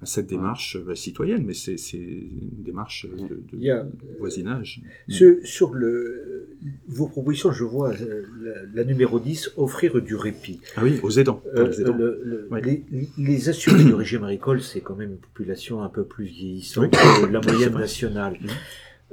cette 0.03 0.27
démarche 0.27 0.77
bah, 0.85 0.95
citoyenne, 0.95 1.43
mais 1.45 1.53
c'est 1.53 1.75
une 1.93 2.63
démarche 2.63 3.07
de, 3.07 3.43
voisinage. 4.19 4.81
sur 5.43 5.73
le, 5.73 6.47
vos 6.87 7.07
propositions, 7.07 7.51
je 7.51 7.63
vois 7.63 7.93
la, 8.73 8.83
numéro 8.83 9.19
10, 9.19 9.53
offrir 9.57 10.01
du 10.01 10.15
répit. 10.15 10.59
Ah 10.75 10.81
oui, 10.83 10.99
aux 11.03 11.11
aidants. 11.11 11.41
les, 13.17 13.49
assurés 13.49 13.83
du 13.83 13.93
régime 13.93 14.23
agricole, 14.23 14.61
c'est 14.61 14.81
quand 14.81 14.95
même 14.95 15.11
une 15.11 15.17
population 15.17 15.81
un 15.81 15.89
peu 15.89 16.03
plus 16.03 16.25
vieillissante 16.25 16.91
que 16.91 17.25
la 17.31 17.41
moyenne 17.41 17.73
nationale. 17.73 18.37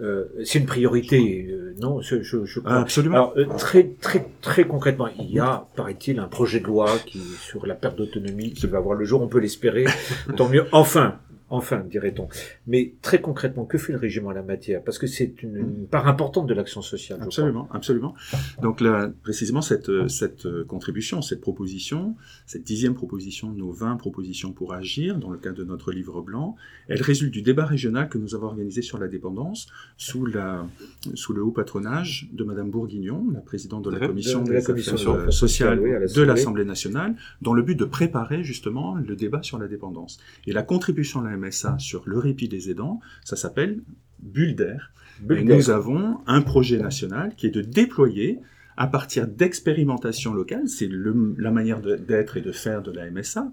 Euh, 0.00 0.26
c'est 0.45 0.61
une 0.61 0.67
priorité, 0.67 1.49
euh, 1.50 1.75
non 1.81 2.00
je, 2.00 2.23
je, 2.23 2.45
je 2.45 2.61
crois. 2.61 2.75
absolument. 2.75 3.14
Alors, 3.17 3.33
euh, 3.37 3.47
très, 3.57 3.85
très, 4.00 4.26
très 4.40 4.64
concrètement, 4.64 5.09
il 5.19 5.31
y 5.31 5.40
a, 5.40 5.67
paraît-il, 5.75 6.21
un 6.21 6.28
projet 6.28 6.61
de 6.61 6.67
loi 6.67 6.88
qui 7.05 7.19
sur 7.19 7.67
la 7.67 7.75
perte 7.75 7.97
d'autonomie 7.97 8.52
qui 8.52 8.67
va 8.69 8.78
voir 8.78 8.97
le 8.97 9.05
jour. 9.05 9.21
On 9.23 9.28
peut 9.28 9.40
l'espérer. 9.40 9.87
Tant 10.37 10.49
mieux. 10.49 10.67
Enfin, 10.71 11.19
Enfin, 11.50 11.85
dirait-on. 11.88 12.28
Mais 12.67 12.95
très 13.02 13.21
concrètement, 13.21 13.64
que 13.64 13.78
fait 13.78 13.93
le 13.93 13.99
régime 13.99 14.26
en 14.26 14.33
la 14.33 14.43
matière? 14.43 14.83
Parce 14.83 14.99
que 14.99 15.07
c'est 15.07 15.43
une, 15.43 15.87
part 15.90 16.07
importante 16.07 16.47
de 16.47 16.55
l'action 16.55 16.83
sociale. 16.83 17.21
Absolument, 17.23 17.69
absolument. 17.73 18.14
Donc 18.62 18.81
là, 18.81 19.11
précisément, 19.23 19.62
cette, 19.62 20.09
cette 20.09 20.47
contribution, 20.64 21.23
cette 21.23 21.40
proposition, 21.40 22.17
cette 22.47 22.64
dixième 22.64 22.95
proposition 22.95 23.50
de 23.50 23.59
nos 23.59 23.73
20 23.73 23.97
propositions 23.97 24.52
pour 24.52 24.75
agir, 24.75 25.19
dans 25.19 25.31
le 25.31 25.38
cadre 25.38 25.57
de 25.57 25.64
notre 25.64 25.93
livre 25.93 26.21
blanc, 26.21 26.57
elle 26.88 27.02
résulte 27.02 27.33
du 27.33 27.43
débat 27.43 27.64
régional 27.64 28.09
que 28.09 28.19
nous 28.19 28.35
avons 28.35 28.47
organisé 28.47 28.83
sur 28.83 28.99
la 28.99 29.09
dépendance 29.09 29.69
sous, 29.97 30.26
la, 30.26 30.67
sous 31.14 31.33
le 31.33 31.43
haut 31.43 31.50
patronage 31.50 32.28
de 32.33 32.45
Madame 32.45 32.71
Bourguignon, 32.71 33.26
la 33.33 33.40
présidente 33.40 33.85
de 33.85 33.90
la 33.90 34.07
commission, 34.07 34.43
de, 34.43 34.52
la 34.52 35.31
sociale 35.31 35.81
de 35.81 36.23
l'Assemblée 36.23 36.64
nationale, 36.64 37.14
dans 37.43 37.55
le 37.55 37.62
but 37.62 37.76
de 37.76 37.85
préparer 37.85 38.43
justement 38.45 38.97
le 38.97 39.17
débat 39.17 39.43
sur 39.43 39.59
la 39.59 39.69
dépendance. 39.69 40.19
Et 40.47 40.52
la 40.52 40.62
contribution 40.62 41.21
de 41.21 41.28
la 41.28 41.38
MSA 41.38 41.78
sur 41.78 42.02
le 42.07 42.18
répit 42.18 42.49
des 42.49 42.71
aidants, 42.71 43.00
ça 43.25 43.37
s'appelle 43.37 43.80
Bulle 44.21 44.57
d'air. 44.57 44.92
Et 45.30 45.42
nous 45.42 45.71
avons 45.71 46.18
un 46.26 46.42
projet 46.42 46.78
national 46.78 47.35
qui 47.37 47.47
est 47.47 47.50
de 47.50 47.62
déployer 47.62 48.38
à 48.76 48.87
partir 48.87 49.26
d'expérimentations 49.26 50.33
locales, 50.33 50.68
c'est 50.68 50.88
la 50.88 51.50
manière 51.50 51.80
d'être 51.80 52.37
et 52.37 52.40
de 52.40 52.52
faire 52.52 52.83
de 52.83 52.92
la 52.92 53.11
MSA, 53.11 53.50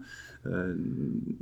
euh, 0.47 0.75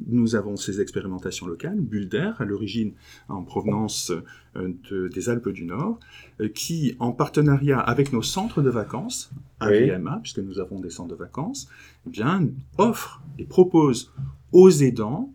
nous 0.07 0.35
avons 0.35 0.55
ces 0.55 0.79
expérimentations 0.79 1.47
locales, 1.47 1.79
Bulle 1.79 2.07
d'air, 2.07 2.39
à 2.39 2.45
l'origine 2.45 2.93
en 3.27 3.43
provenance 3.43 4.11
euh, 4.55 5.09
des 5.09 5.29
Alpes 5.29 5.49
du 5.49 5.65
Nord, 5.65 5.99
euh, 6.39 6.47
qui, 6.47 6.95
en 6.99 7.11
partenariat 7.11 7.79
avec 7.79 8.13
nos 8.13 8.21
centres 8.21 8.61
de 8.61 8.69
vacances, 8.69 9.31
à 9.59 9.69
puisque 10.21 10.39
nous 10.39 10.59
avons 10.59 10.79
des 10.79 10.89
centres 10.89 11.09
de 11.09 11.19
vacances, 11.19 11.69
eh 12.07 12.09
bien, 12.09 12.47
offre 12.77 13.21
et 13.37 13.45
propose 13.45 14.13
aux 14.51 14.69
aidants 14.69 15.33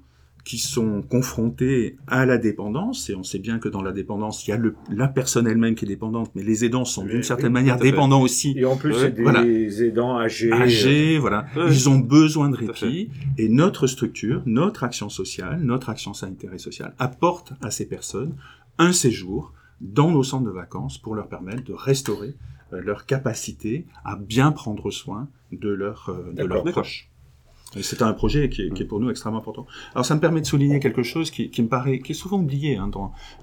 qui 0.49 0.57
sont 0.57 1.03
confrontés 1.03 1.99
à 2.07 2.25
la 2.25 2.39
dépendance, 2.39 3.11
et 3.11 3.15
on 3.15 3.23
sait 3.23 3.39
bien 3.39 3.59
que 3.59 3.69
dans 3.69 3.83
la 3.83 3.93
dépendance, 3.93 4.47
il 4.47 4.51
y 4.51 4.55
a 4.55 4.57
le, 4.57 4.77
la 4.91 5.07
personne 5.07 5.47
elle-même 5.47 5.75
qui 5.75 5.85
est 5.85 5.89
dépendante, 5.89 6.31
mais 6.35 6.43
les 6.43 6.65
aidants 6.65 6.87
sont 6.87 7.05
d'une 7.05 7.23
certaine 7.23 7.53
manière 7.53 7.77
dépendants 7.77 8.23
aussi. 8.23 8.55
Et 8.57 8.65
en 8.65 8.79
plus, 8.79 8.95
c'est 8.95 9.15
des 9.15 9.85
aidants 9.85 10.19
âgés. 10.19 10.51
Âgés, 10.51 11.19
voilà. 11.19 11.45
Ils 11.55 11.91
ont 11.91 11.99
besoin 11.99 12.49
de 12.49 12.57
répit, 12.57 13.11
et 13.37 13.51
notre 13.51 13.87
structure, 13.87 14.43
notre 14.47 14.85
action 14.85 15.11
sociale, 15.11 15.61
notre 15.61 15.91
action 15.91 16.15
sanitaire 16.15 16.55
et 16.55 16.59
sociale 16.59 16.95
apporte 16.99 17.53
à 17.61 17.71
ces 17.71 17.87
personnes 17.87 18.35
un 18.79 18.93
séjour 18.93 19.53
dans 19.83 20.11
nos 20.11 20.23
centres 20.23 20.47
de 20.47 20.51
vacances 20.51 20.97
pour 20.97 21.15
leur 21.15 21.29
permettre 21.29 21.65
de 21.65 21.75
restaurer 21.75 22.35
euh, 22.73 22.81
leur 22.81 23.05
capacité 23.05 23.85
à 24.03 24.17
bien 24.17 24.51
prendre 24.53 24.91
soin 24.91 25.29
de, 25.53 25.69
leur, 25.69 26.09
euh, 26.09 26.33
de 26.33 26.45
leurs 26.45 26.65
proches. 26.65 27.11
C'est 27.81 28.01
un 28.01 28.13
projet 28.15 28.49
qui 28.49 28.63
est, 28.63 28.71
qui 28.71 28.83
est, 28.83 28.87
pour 28.87 28.99
nous 28.99 29.11
extrêmement 29.11 29.39
important. 29.39 29.67
Alors 29.95 30.07
ça 30.07 30.15
me 30.15 30.21
permet 30.21 30.41
de 30.41 30.47
souligner 30.47 30.81
quelque 30.81 31.03
chose 31.03 31.31
qui, 31.31 31.51
qui 31.51 31.63
me 31.63 31.69
paraît, 31.69 31.99
qui 31.99 32.13
est 32.13 32.15
souvent 32.15 32.39
oublié 32.39 32.77
hein, 32.77 32.91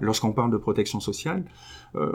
lorsqu'on 0.00 0.32
parle 0.32 0.50
de 0.50 0.56
protection 0.56 0.98
sociale. 0.98 1.44
Euh, 1.94 2.12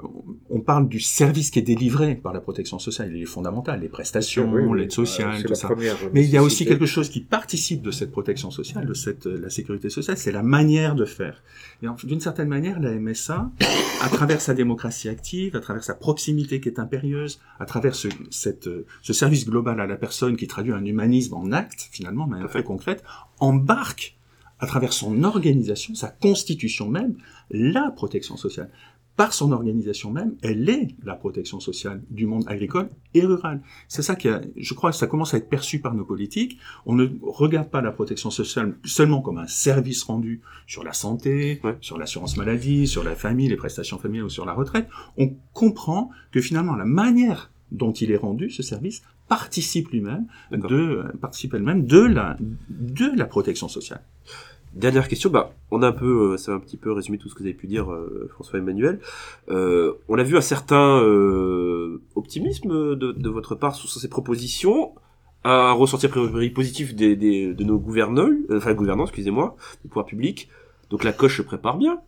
on 0.50 0.60
parle 0.60 0.89
du 0.89 1.00
service 1.00 1.50
qui 1.50 1.60
est 1.60 1.63
délivré 1.63 2.15
par 2.15 2.34
la 2.34 2.41
protection 2.41 2.78
sociale, 2.78 3.15
il 3.15 3.21
est 3.21 3.26
fondamental, 3.26 3.80
les 3.80 3.89
prestations, 3.89 4.74
l'aide 4.74 4.91
sociale, 4.91 5.43
tout 5.43 5.56
ça. 5.56 5.69
Mais 6.13 6.24
il 6.24 6.30
y 6.30 6.38
a 6.38 6.43
aussi 6.43 6.65
quelque 6.65 6.86
chose 6.86 7.10
qui 7.10 7.21
participe 7.21 7.82
de 7.82 7.89
cette 7.89 8.12
protection 8.12 8.52
sociale, 8.52 8.86
de 8.86 8.93
cette 8.93 9.26
la 9.26 9.50
sécurité 9.50 9.89
sociale, 9.89 10.17
c'est 10.17 10.32
la 10.32 10.43
manière 10.43 10.93
de 10.95 11.06
faire. 11.06 11.41
Et 11.82 11.88
d'une 12.04 12.19
certaine 12.19 12.50
manière, 12.50 12.80
la 12.80 12.91
MSA, 12.91 13.50
à 14.02 14.10
travers 14.10 14.41
sa 14.41 14.54
démocratie 14.54 15.10
active, 15.10 15.56
à 15.56 15.62
travers 15.62 15.84
sa 15.84 15.95
proximité 15.95 16.60
qui 16.60 16.69
est 16.69 16.80
impérieuse, 16.80 17.39
à 17.60 17.65
travers 17.65 17.95
ce, 17.95 18.10
cette, 18.30 18.69
ce 19.02 19.13
service 19.13 19.45
global 19.45 19.80
à 19.80 19.88
la 19.88 19.95
personne 19.95 20.36
qui 20.36 20.47
traduit 20.47 20.74
un 20.74 20.86
humanisme 20.86 21.34
en 21.36 21.52
acte, 21.52 21.89
finalement, 22.02 22.28
mais 22.28 22.48
fait 22.48 22.64
concrète, 22.64 23.04
embarque 23.40 24.18
à 24.60 24.66
travers 24.66 24.94
son 24.94 25.24
organisation, 25.24 25.94
sa 25.96 26.10
constitution 26.10 26.90
même, 26.90 27.16
la 27.52 27.92
protection 27.92 28.38
sociale 28.38 28.70
par 29.18 29.34
son 29.34 29.52
organisation 29.52 30.10
même, 30.10 30.36
elle 30.42 30.68
est 30.70 30.96
la 31.04 31.14
protection 31.16 31.60
sociale 31.60 32.02
du 32.10 32.26
monde 32.26 32.44
agricole 32.48 32.90
et 33.14 33.24
rural. 33.24 33.62
C'est 33.88 34.02
ça 34.02 34.16
qui, 34.16 34.30
a, 34.30 34.42
je 34.56 34.74
crois, 34.74 34.94
ça 34.94 35.06
commence 35.06 35.34
à 35.34 35.38
être 35.38 35.50
perçu 35.50 35.80
par 35.80 35.94
nos 35.94 36.06
politiques. 36.06 36.58
On 36.86 36.96
ne 36.96 37.08
regarde 37.22 37.70
pas 37.70 37.82
la 37.82 37.92
protection 37.92 38.32
sociale 38.32 38.78
seulement 38.84 39.22
comme 39.22 39.38
un 39.38 39.48
service 39.48 40.04
rendu 40.04 40.42
sur 40.66 40.84
la 40.84 40.94
santé, 40.94 41.62
sur 41.82 42.00
l'assurance 42.00 42.38
maladie, 42.38 42.88
sur 42.88 43.04
la 43.04 43.16
famille, 43.16 43.50
les 43.50 43.58
prestations 43.58 44.00
familiales 44.00 44.26
ou 44.26 44.30
sur 44.30 44.46
la 44.46 44.54
retraite. 44.54 44.88
On 45.18 45.36
comprend 45.54 46.10
que 46.32 46.42
finalement 46.42 46.76
la 46.76 46.86
manière 46.86 47.52
dont 47.72 47.92
il 47.92 48.12
est 48.12 48.18
rendu 48.18 48.50
ce 48.50 48.64
service 48.64 49.04
participe 49.32 49.91
lui-même 49.91 50.26
de 50.52 51.06
participe 51.22 51.54
elle-même 51.54 51.86
de 51.86 52.02
la 52.02 52.36
de 52.70 53.17
la 53.17 53.26
protection 53.26 53.70
sociale. 53.70 54.04
Dernière 54.74 55.08
question, 55.08 55.30
bah, 55.30 55.54
on 55.70 55.82
a 55.84 55.88
un 55.88 55.94
peu, 55.94 56.34
euh, 56.34 56.38
ça 56.38 56.52
va 56.52 56.58
un 56.58 56.60
petit 56.60 56.76
peu 56.76 56.91
résumer 56.91 57.17
tout 57.17 57.30
ce 57.30 57.36
que 57.36 57.39
vous 57.39 57.46
avez 57.46 57.54
pu 57.54 57.67
dire, 57.67 57.94
euh, 57.94 58.30
François 58.34 58.60
Emmanuel. 58.60 59.00
Euh, 59.50 59.94
on 60.10 60.17
a 60.17 60.24
vu 60.24 60.36
un 60.36 60.41
certain 60.41 61.00
euh, 61.02 62.02
optimisme 62.15 62.96
de, 62.98 63.13
de, 63.13 63.30
votre 63.30 63.56
part 63.56 63.74
sur 63.76 63.89
ces 63.89 64.10
propositions, 64.10 64.96
un 65.46 65.72
ressortir 65.72 66.10
positif 66.54 66.94
des, 66.94 67.15
des, 67.15 67.54
de 67.54 67.63
nos 67.63 67.80
gouverneurs, 67.80 68.32
enfin 68.54 68.74
gouvernants, 68.74 69.06
excusez-moi, 69.06 69.56
du 69.82 69.88
pouvoir 69.88 70.06
public. 70.06 70.50
Donc 70.89 71.06
la 71.06 71.13
coche 71.13 71.38
se 71.38 71.41
prépare 71.41 71.78
bien. 71.78 72.02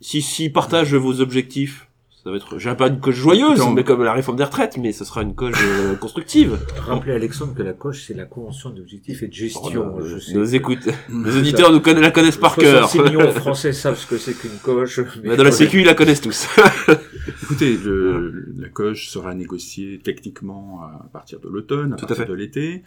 Si, 0.00 0.22
si 0.22 0.48
partagent 0.48 0.94
vos 0.94 1.20
objectifs, 1.20 1.85
ça 2.26 2.32
va 2.32 2.38
être, 2.38 2.58
j'ai 2.58 2.74
pas 2.74 2.88
une 2.88 2.98
coche 2.98 3.14
joyeuse, 3.14 3.62
mais 3.72 3.84
comme 3.84 4.02
la 4.02 4.12
réforme 4.12 4.36
des 4.36 4.42
retraites, 4.42 4.78
mais 4.78 4.90
ce 4.90 5.04
sera 5.04 5.22
une 5.22 5.36
coche 5.36 5.54
euh, 5.62 5.94
constructive. 5.94 6.58
Rappelez 6.76 7.12
Alexandre 7.12 7.54
que 7.54 7.62
la 7.62 7.72
coche, 7.72 8.02
c'est 8.04 8.14
la 8.14 8.24
convention 8.24 8.70
d'objectifs 8.70 9.22
et 9.22 9.28
de 9.28 9.32
gestion. 9.32 9.94
Oh, 9.96 10.00
je 10.04 10.18
sais. 10.18 10.34
Nos 10.34 10.44
écoute, 10.44 10.88
nos 11.08 11.38
auditeurs 11.38 11.70
nous 11.70 11.80
la 11.84 12.10
connaissent 12.10 12.36
par 12.36 12.56
cœur. 12.56 12.90
6 12.90 12.98
millions 12.98 13.20
de 13.20 13.30
Français 13.30 13.72
savent 13.72 13.96
ce 13.96 14.08
que 14.08 14.18
c'est 14.18 14.32
qu'une 14.32 14.58
coche. 14.60 14.98
Mais 15.22 15.36
dans 15.36 15.44
la 15.44 15.52
Sécu, 15.52 15.82
ils 15.82 15.86
la 15.86 15.94
connaissent 15.94 16.20
tous. 16.20 16.48
Écoutez, 17.44 17.76
le, 17.76 18.52
la 18.58 18.70
coche 18.70 19.08
sera 19.08 19.32
négociée 19.36 20.00
techniquement 20.02 20.82
à 20.82 21.08
partir 21.12 21.38
de 21.38 21.48
l'automne, 21.48 21.92
à 21.92 21.96
partir 21.96 22.26
de 22.26 22.34
l'été. 22.34 22.82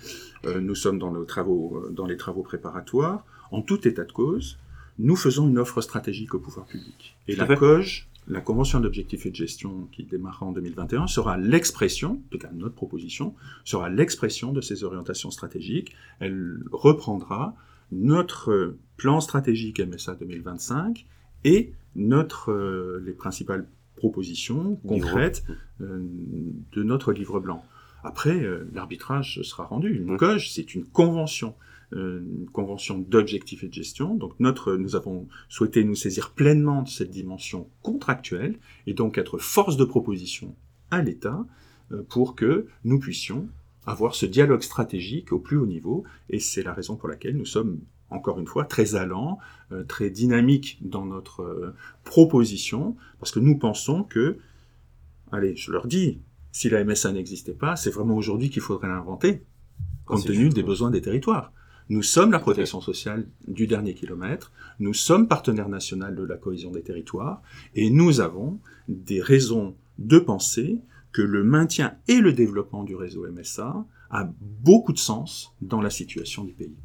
Euh, 0.47 0.60
nous 0.60 0.75
sommes 0.75 0.99
dans, 0.99 1.12
nos 1.12 1.23
travaux, 1.23 1.86
dans 1.91 2.08
les 2.08 2.17
travaux 2.17 2.43
préparatoires. 2.43 3.23
En 3.54 3.62
tout 3.62 3.88
état 3.88 4.04
de 4.04 4.12
cause, 4.12 4.58
nous 4.97 5.15
faisons 5.15 5.47
une 5.47 5.60
offre 5.60 5.80
stratégique 5.80 6.34
au 6.34 6.39
pouvoir 6.39 6.65
public. 6.65 7.15
Et 7.30 7.38
la 7.38 7.45
COGE 7.56 8.10
la 8.30 8.42
convention 8.42 8.80
d'objectifs 8.80 9.26
et 9.26 9.32
de 9.32 9.36
gestion 9.36 9.88
qui 9.92 10.04
démarrera 10.04 10.46
en 10.46 10.52
2021 10.52 11.08
sera 11.08 11.38
l'expression, 11.38 12.12
en 12.12 12.30
tout 12.30 12.38
cas 12.38 12.52
notre 12.54 12.76
proposition, 12.76 13.34
sera 13.65 13.89
l'expression 13.89 14.54
de 14.54 14.62
ces 14.62 14.84
orientations 14.84 15.32
stratégiques. 15.32 15.96
Elle 16.20 16.63
reprendra 16.72 17.56
notre 17.92 18.76
plan 18.98 19.20
stratégique 19.20 19.80
MSA 19.80 20.15
2025 20.15 21.06
et 21.44 21.74
notre, 21.96 22.52
euh, 22.52 23.04
les 23.04 23.13
principales 23.13 23.68
propositions 23.96 24.76
concrètes 24.88 25.44
euh, 25.82 26.06
de 26.72 26.84
notre 26.84 27.12
livre 27.12 27.39
blanc. 27.39 27.65
Après, 28.03 28.41
euh, 28.41 28.69
l'arbitrage 28.73 29.41
sera 29.41 29.65
rendu. 29.65 29.95
Une 29.95 30.17
COGE, 30.17 30.51
c'est 30.51 30.75
une 30.75 30.85
convention 30.85 31.55
une 31.91 32.47
convention 32.53 32.99
d'objectifs 32.99 33.63
et 33.63 33.67
de 33.67 33.73
gestion. 33.73 34.13
Donc 34.13 34.39
notre, 34.39 34.75
nous 34.75 34.95
avons 34.95 35.27
souhaité 35.47 35.83
nous 35.83 35.95
saisir 35.95 36.33
pleinement 36.33 36.83
de 36.83 36.88
cette 36.88 37.09
dimension 37.09 37.67
contractuelle 37.81 38.59
et 38.85 38.93
donc 38.93 39.17
être 39.17 39.39
force 39.39 39.75
de 39.75 39.85
proposition 39.85 40.53
à 40.91 41.01
l'État 41.01 41.47
pour 42.07 42.35
que 42.35 42.67
nous 42.83 42.99
puissions 42.99 43.49
avoir 43.88 44.13
ce 44.13 44.27
dialogue 44.27 44.62
stratégique 44.62 45.31
au 45.31 45.39
plus 45.39 45.57
haut 45.57 45.65
niveau, 45.65 46.03
et 46.29 46.39
c'est 46.39 46.62
la 46.62 46.75
raison 46.75 46.95
pour 46.95 47.09
laquelle 47.09 47.35
nous 47.35 47.47
sommes 47.47 47.79
encore 48.12 48.39
une 48.39 48.47
fois, 48.47 48.65
très 48.65 48.95
allant, 48.95 49.39
très 49.88 50.09
dynamique 50.09 50.77
dans 50.81 51.05
notre 51.05 51.73
proposition, 52.03 52.95
parce 53.19 53.31
que 53.31 53.39
nous 53.39 53.57
pensons 53.57 54.03
que, 54.03 54.38
allez, 55.31 55.55
je 55.55 55.71
leur 55.71 55.88
dis, 55.88 56.19
si 56.51 56.69
la 56.69 56.83
MSA 56.83 57.12
n'existait 57.12 57.53
pas, 57.53 57.75
c'est 57.75 57.91
vraiment 57.91 58.15
aujourd'hui 58.15 58.49
qu'il 58.49 58.62
faudrait 58.62 58.88
l'inventer, 58.88 59.43
compte 60.05 60.25
tenu 60.25 60.49
des 60.49 60.63
besoins 60.63 60.91
des 60.91 61.01
territoires. 61.01 61.53
Nous 61.89 62.03
sommes 62.03 62.31
la 62.31 62.39
protection 62.39 62.81
sociale 62.81 63.27
du 63.47 63.65
dernier 63.65 63.95
kilomètre, 63.95 64.51
nous 64.79 64.93
sommes 64.93 65.27
partenaire 65.27 65.69
national 65.69 66.15
de 66.15 66.23
la 66.23 66.38
cohésion 66.38 66.71
des 66.71 66.83
territoires, 66.83 67.41
et 67.73 67.89
nous 67.89 68.19
avons 68.21 68.59
des 68.88 69.21
raisons 69.21 69.75
de 69.97 70.19
penser 70.19 70.79
que 71.12 71.21
le 71.21 71.43
maintien 71.43 71.95
et 72.07 72.19
le 72.19 72.33
développement 72.33 72.83
du 72.83 72.95
réseau 72.95 73.27
MSA 73.27 73.85
a 74.12 74.29
beaucoup 74.39 74.93
de 74.93 74.99
sens 74.99 75.55
dans 75.62 75.81
la 75.81 75.89
situation 75.89 76.43
du 76.43 76.53
pays. 76.53 76.77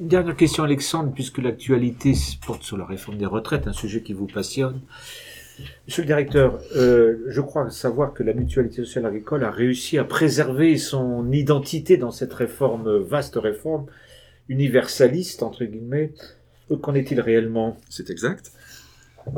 Une 0.00 0.08
dernière 0.08 0.36
question, 0.36 0.64
Alexandre, 0.64 1.12
puisque 1.12 1.38
l'actualité 1.38 2.14
porte 2.44 2.62
sur 2.62 2.76
la 2.76 2.86
réforme 2.86 3.18
des 3.18 3.26
retraites, 3.26 3.66
un 3.66 3.72
sujet 3.72 4.02
qui 4.02 4.12
vous 4.12 4.26
passionne. 4.26 4.80
Monsieur 5.86 6.02
le 6.02 6.06
directeur, 6.06 6.60
euh, 6.76 7.24
je 7.28 7.40
crois 7.40 7.70
savoir 7.70 8.14
que 8.14 8.22
la 8.22 8.32
mutualité 8.32 8.76
sociale 8.76 9.06
agricole 9.06 9.44
a 9.44 9.50
réussi 9.50 9.98
à 9.98 10.04
préserver 10.04 10.76
son 10.76 11.30
identité 11.32 11.96
dans 11.96 12.10
cette 12.10 12.32
réforme, 12.32 12.98
vaste 12.98 13.36
réforme, 13.36 13.86
universaliste, 14.48 15.42
entre 15.42 15.64
guillemets. 15.64 16.12
Qu'en 16.82 16.94
est-il 16.94 17.20
réellement? 17.20 17.76
C'est 17.88 18.10
exact. 18.10 18.52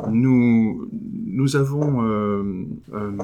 Nous, 0.09 0.89
nous 1.25 1.55
avons, 1.55 2.03
euh, 2.03 2.65
euh, 2.93 3.17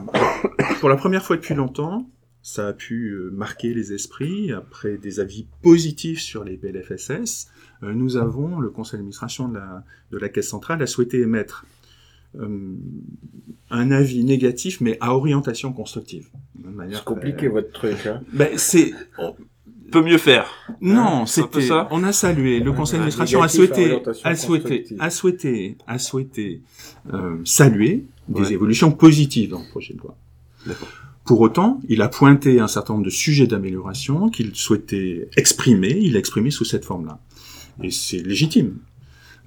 pour 0.79 0.89
la 0.89 0.95
première 0.95 1.23
fois 1.23 1.35
depuis 1.35 1.53
longtemps, 1.53 2.09
ça 2.41 2.69
a 2.69 2.73
pu 2.73 3.15
marquer 3.31 3.73
les 3.73 3.93
esprits 3.93 4.51
après 4.51 4.97
des 4.97 5.19
avis 5.19 5.45
positifs 5.61 6.21
sur 6.21 6.43
les 6.43 6.57
PLFSS. 6.57 7.49
nous 7.81 8.17
avons, 8.17 8.59
le 8.59 8.69
conseil 8.69 8.97
d'administration 8.97 9.47
de 9.49 9.55
la, 9.55 9.83
de 10.11 10.17
la 10.17 10.29
Caisse 10.29 10.49
centrale 10.49 10.81
a 10.81 10.87
souhaité 10.87 11.19
émettre 11.19 11.65
euh, 11.65 11.78
un 12.37 13.91
avis 13.91 14.23
négatif, 14.23 14.81
mais 14.81 14.97
à 14.99 15.15
orientation 15.15 15.73
constructive. 15.73 16.29
C'est 16.91 17.03
compliqué 17.03 17.47
votre 17.47 17.71
truc. 17.71 18.05
Hein. 18.05 18.21
Ben, 18.33 18.57
c'est 18.57 18.93
peut 19.89 20.01
mieux 20.01 20.17
faire. 20.17 20.49
Non, 20.81 21.21
hein, 21.21 21.25
c'était. 21.25 21.67
On 21.91 22.03
a 22.03 22.11
salué. 22.11 22.59
Le 22.59 22.71
conseil 22.71 22.99
d'administration 22.99 23.41
a 23.41 23.47
souhaité, 23.47 24.01
a 24.23 24.35
souhaité, 24.35 24.85
a 24.99 25.09
souhaité, 25.09 25.77
a 25.87 25.99
souhaité 25.99 26.61
euh, 27.13 27.37
saluer 27.43 28.05
des 28.27 28.53
évolutions 28.53 28.91
positives 28.91 29.51
dans 29.51 29.59
le 29.59 29.69
projet 29.69 29.93
de 29.93 29.99
loi. 29.99 30.15
Pour 31.25 31.41
autant, 31.41 31.79
il 31.87 32.01
a 32.01 32.07
pointé 32.07 32.59
un 32.59 32.67
certain 32.67 32.93
nombre 32.93 33.05
de 33.05 33.11
sujets 33.11 33.47
d'amélioration 33.47 34.29
qu'il 34.29 34.55
souhaitait 34.55 35.29
exprimer. 35.37 35.97
Il 36.01 36.13
l'a 36.13 36.19
exprimé 36.19 36.49
sous 36.49 36.65
cette 36.65 36.85
forme-là. 36.85 37.19
Et 37.83 37.91
c'est 37.91 38.17
légitime. 38.19 38.77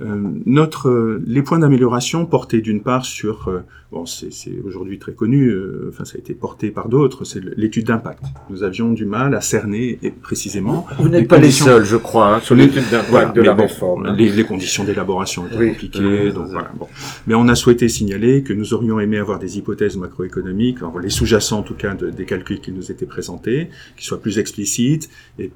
Euh, 0.03 0.21
notre, 0.47 0.89
euh, 0.89 1.23
les 1.27 1.43
points 1.43 1.59
d'amélioration 1.59 2.27
portaient 2.27 2.61
d'une 2.61 2.83
part 2.83 3.05
sur, 3.05 3.49
euh, 3.49 3.61
bon, 3.91 4.05
c'est 4.07 4.31
aujourd'hui 4.65 4.99
très 4.99 5.13
connu, 5.13 5.55
enfin 5.89 6.05
ça 6.05 6.17
a 6.17 6.19
été 6.19 6.35
porté 6.35 6.71
par 6.71 6.89
d'autres, 6.89 7.25
c'est 7.25 7.41
l'étude 7.57 7.87
d'impact. 7.87 8.25
Nous 8.51 8.63
avions 8.63 8.93
du 8.93 9.05
mal 9.05 9.35
à 9.35 9.41
cerner 9.41 9.99
et 10.03 10.11
précisément. 10.11 10.87
Vous 10.99 11.09
n'êtes 11.09 11.29
pas 11.29 11.39
les 11.39 11.51
seuls, 11.51 11.85
je 11.85 11.97
crois, 11.97 12.37
hein, 12.37 12.41
sur 12.41 12.55
l'étude 12.55 12.89
d'impact 12.91 13.37
de 13.37 13.43
la 13.43 13.55
réforme. 13.55 14.07
Hein. 14.07 14.15
Les, 14.17 14.31
les, 14.31 14.45
conditions 14.45 14.85
d'élaboration 14.85 15.47
étaient 15.47 15.69
compliquées, 15.69 16.33
donc 16.33 16.49
voilà. 16.49 16.71
Bon. 16.79 16.89
Mais 17.27 17.35
on 17.35 17.49
a 17.49 17.55
souhaité 17.55 17.89
signaler 17.89 18.43
que 18.43 18.53
nous 18.53 18.75
aurions 18.75 18.99
aimé 18.99 19.19
avoir 19.19 19.39
des 19.39 19.59
hypothèses 19.59 19.97
macroéconomiques, 19.97 20.79
les 21.03 21.11
sous-jacents 21.11 21.59
en 21.59 21.63
tout 21.63 21.75
cas 21.75 21.95
de, 21.95 22.11
des 22.11 22.25
calculs 22.25 22.61
qui 22.61 22.73
nous 22.73 22.91
étaient 22.91 23.07
présentés, 23.07 23.69
qui 23.97 24.05
soient 24.05 24.21
plus 24.21 24.39
explicites 24.39 25.11
et 25.39 25.51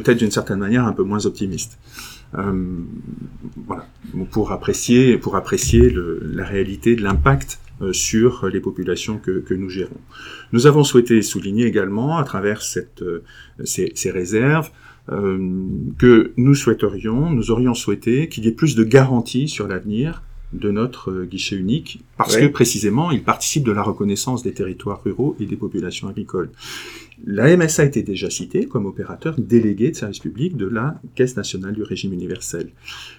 peut-être 0.00 0.18
d'une 0.18 0.30
certaine 0.30 0.58
manière 0.58 0.84
un 0.84 0.92
peu 0.92 1.02
moins 1.02 1.26
optimistes. 1.26 1.78
Euh, 2.36 2.82
voilà, 3.66 3.86
pour 4.30 4.52
apprécier, 4.52 5.18
pour 5.18 5.34
apprécier 5.36 5.88
le, 5.88 6.20
la 6.22 6.44
réalité 6.44 6.94
de 6.94 7.02
l'impact 7.02 7.58
euh, 7.80 7.92
sur 7.92 8.46
les 8.48 8.60
populations 8.60 9.18
que, 9.18 9.40
que, 9.40 9.54
nous 9.54 9.68
gérons. 9.68 10.00
Nous 10.52 10.66
avons 10.66 10.84
souhaité 10.84 11.22
souligner 11.22 11.64
également, 11.64 12.18
à 12.18 12.24
travers 12.24 12.62
cette, 12.62 13.02
euh, 13.02 13.24
ces, 13.64 13.92
ces, 13.94 14.10
réserves, 14.10 14.70
euh, 15.10 15.38
que 15.96 16.32
nous 16.36 16.54
souhaiterions, 16.54 17.30
nous 17.30 17.50
aurions 17.50 17.74
souhaité 17.74 18.28
qu'il 18.28 18.44
y 18.44 18.48
ait 18.48 18.52
plus 18.52 18.74
de 18.74 18.84
garanties 18.84 19.48
sur 19.48 19.68
l'avenir 19.68 20.22
de 20.52 20.70
notre 20.70 21.24
guichet 21.24 21.56
unique, 21.56 22.02
parce 22.16 22.36
que 22.36 22.46
précisément, 22.46 23.10
il 23.10 23.22
participe 23.22 23.64
de 23.64 23.72
la 23.72 23.82
reconnaissance 23.82 24.42
des 24.42 24.52
territoires 24.52 25.02
ruraux 25.04 25.36
et 25.38 25.46
des 25.46 25.56
populations 25.56 26.08
agricoles. 26.08 26.50
La 27.24 27.56
MSA 27.56 27.82
a 27.82 27.84
été 27.86 28.02
déjà 28.02 28.30
citée 28.30 28.66
comme 28.66 28.86
opérateur 28.86 29.34
délégué 29.38 29.90
de 29.90 29.96
service 29.96 30.20
public 30.20 30.56
de 30.56 30.66
la 30.66 31.00
Caisse 31.14 31.36
nationale 31.36 31.74
du 31.74 31.82
régime 31.82 32.12
universel, 32.12 32.70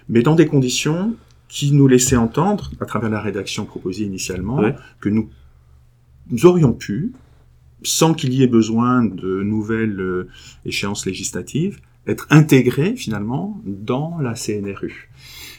mais 0.08 0.22
dans 0.22 0.34
des 0.34 0.46
conditions 0.46 1.14
qui 1.48 1.72
nous 1.72 1.88
laissaient 1.88 2.16
entendre, 2.16 2.70
à 2.80 2.86
travers 2.86 3.10
la 3.10 3.20
rédaction 3.20 3.64
proposée 3.64 4.04
initialement, 4.04 4.62
que 5.00 5.08
nous, 5.08 5.28
nous 6.30 6.46
aurions 6.46 6.72
pu, 6.72 7.12
sans 7.82 8.14
qu'il 8.14 8.32
y 8.34 8.42
ait 8.42 8.46
besoin 8.46 9.04
de 9.04 9.42
nouvelles 9.42 10.00
euh, 10.00 10.28
échéances 10.64 11.06
législatives, 11.06 11.80
être 12.06 12.26
intégrés 12.30 12.94
finalement 12.96 13.60
dans 13.64 14.18
la 14.20 14.34
CNRU. 14.34 15.10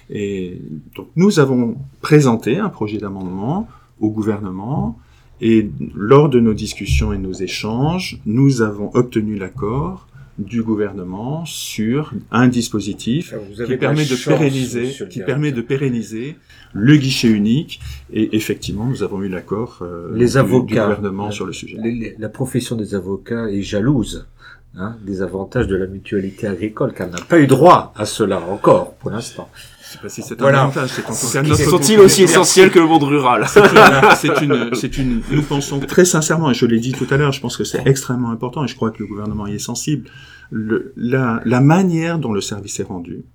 Et 0.10 0.62
donc 0.96 1.08
nous 1.16 1.40
avons 1.40 1.78
présenté 2.02 2.58
un 2.58 2.70
projet 2.70 2.98
d'amendement 2.98 3.68
au 4.00 4.10
gouvernement 4.10 5.00
et 5.42 5.70
lors 5.96 6.30
de 6.30 6.40
nos 6.40 6.54
discussions 6.54 7.12
et 7.12 7.18
nos 7.18 7.34
échanges, 7.34 8.20
nous 8.26 8.62
avons 8.62 8.92
obtenu 8.94 9.36
l'accord 9.36 10.08
du 10.38 10.64
gouvernement 10.64 11.46
sur 11.46 12.14
un 12.32 12.48
dispositif 12.48 13.34
qui 13.66 13.78
permet 13.78 14.06
de 14.06 14.16
pérenniser, 14.16 14.96
qui 15.10 15.22
permet 15.22 15.52
de 15.52 15.62
pérenniser 15.62 16.38
le 16.74 16.96
guichet 16.96 17.28
unique. 17.28 17.80
Et 18.14 18.36
effectivement, 18.36 18.86
nous 18.86 19.04
avons 19.04 19.22
eu 19.24 19.30
l'accord 19.30 19.80
euh, 19.82 20.16
du, 20.16 20.26
gouvernement 20.26 21.32
sur 21.32 21.46
le 21.46 21.54
sujet. 21.54 21.78
la 22.18 22.30
profession 22.30 22.76
des 22.76 22.96
avocats 22.96 23.50
est 23.50 23.62
jalouse 23.62 24.28
hein, 24.76 24.96
des 25.06 25.22
avantages 25.22 25.68
de 25.68 25.76
la 25.76 25.88
mutualité 25.88 26.48
agricole, 26.48 26.94
car 26.94 27.10
n'a 27.10 27.22
pas 27.22 27.40
eu 27.40 27.48
droit 27.48 27.94
à 27.96 28.06
cela 28.06 28.40
encore 28.40 28.94
pour 28.96 29.10
l'instant. 29.10 29.50
Je 29.92 29.98
sais 29.98 30.02
pas 30.04 30.10
si 30.10 30.22
c'est 30.22 30.42
un 30.42 30.46
avantage, 30.46 30.90
c'est 30.92 31.06
en 31.06 31.14
Sont-ils 31.14 32.00
aussi 32.00 32.24
essentiels 32.24 32.72
que 32.72 32.80
le 32.80 32.86
monde 32.86 33.04
rural 33.04 33.46
C'est 34.16 34.42
une, 34.42 34.70
c'est 34.74 34.98
une, 34.98 35.22
nous 35.30 35.42
pensons 35.42 35.80
très 35.82 36.06
sincèrement, 36.06 36.50
et 36.50 36.54
je 36.54 36.66
l'ai 36.66 36.80
dit 36.80 36.94
tout 36.94 37.08
à 37.10 37.18
l'heure, 37.18 37.34
je 37.34 37.42
pense 37.42 37.58
que 37.58 37.66
c'est 37.66 37.86
extrêmement 37.86 38.30
important, 38.30 38.64
et 38.64 38.70
je 38.70 38.76
crois 38.76 38.92
que 38.92 39.00
le 39.00 39.08
gouvernement 39.08 39.48
y 39.48 39.56
est 39.56 39.60
sensible, 39.60 40.10
le, 40.50 40.94
la, 40.96 41.42
la 41.44 41.60
manière 41.60 42.20
dont 42.20 42.32
le 42.32 42.40
service 42.40 42.80
est 42.80 42.84
rendu 42.84 43.26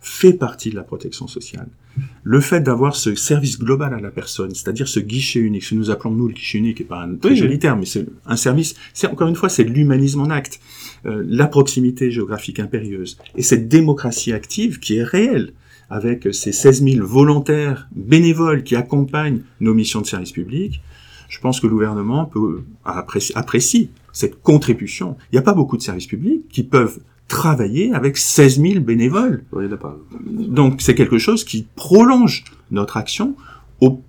fait 0.00 0.32
partie 0.32 0.70
de 0.70 0.74
la 0.74 0.82
protection 0.82 1.28
sociale. 1.28 1.68
Le 2.24 2.40
fait 2.40 2.60
d'avoir 2.60 2.96
ce 2.96 3.14
service 3.14 3.60
global 3.60 3.94
à 3.94 4.00
la 4.00 4.10
personne, 4.10 4.52
c'est-à-dire 4.52 4.88
ce 4.88 4.98
guichet 4.98 5.38
unique, 5.38 5.62
ce 5.62 5.70
que 5.70 5.74
nous 5.76 5.90
appelons 5.92 6.10
nous 6.10 6.26
le 6.26 6.34
guichet 6.34 6.58
unique, 6.58 6.80
et 6.80 6.84
pas 6.84 7.02
un 7.02 7.14
très 7.14 7.36
joli 7.36 7.60
terme, 7.60 7.78
mais 7.78 7.86
c'est 7.86 8.06
un 8.26 8.34
service, 8.34 8.74
c'est 8.92 9.06
encore 9.06 9.28
une 9.28 9.36
fois, 9.36 9.48
c'est 9.48 9.62
l'humanisme 9.62 10.20
en 10.20 10.30
acte, 10.30 10.58
euh, 11.06 11.22
la 11.28 11.46
proximité 11.46 12.10
géographique 12.10 12.58
impérieuse, 12.58 13.18
et 13.36 13.42
cette 13.42 13.68
démocratie 13.68 14.32
active 14.32 14.80
qui 14.80 14.96
est 14.96 15.04
réelle, 15.04 15.52
avec 15.92 16.26
ces 16.32 16.52
16 16.52 16.84
000 16.84 17.06
volontaires 17.06 17.86
bénévoles 17.94 18.62
qui 18.62 18.76
accompagnent 18.76 19.42
nos 19.60 19.74
missions 19.74 20.00
de 20.00 20.06
service 20.06 20.32
public, 20.32 20.80
je 21.28 21.38
pense 21.38 21.60
que 21.60 21.66
le 21.66 21.74
gouvernement 21.74 22.24
peut 22.24 22.64
apprécie 22.84 23.90
cette 24.10 24.42
contribution. 24.42 25.16
Il 25.30 25.34
n'y 25.34 25.38
a 25.38 25.42
pas 25.42 25.52
beaucoup 25.52 25.76
de 25.76 25.82
services 25.82 26.06
publics 26.06 26.48
qui 26.48 26.62
peuvent 26.62 27.00
travailler 27.28 27.92
avec 27.92 28.16
16 28.16 28.60
000 28.60 28.80
bénévoles. 28.80 29.44
Oui, 29.52 29.68
pas. 29.68 29.98
Donc 30.22 30.80
c'est 30.80 30.94
quelque 30.94 31.18
chose 31.18 31.44
qui 31.44 31.66
prolonge 31.76 32.44
notre 32.70 32.96
action. 32.96 33.36
Au, 33.82 34.00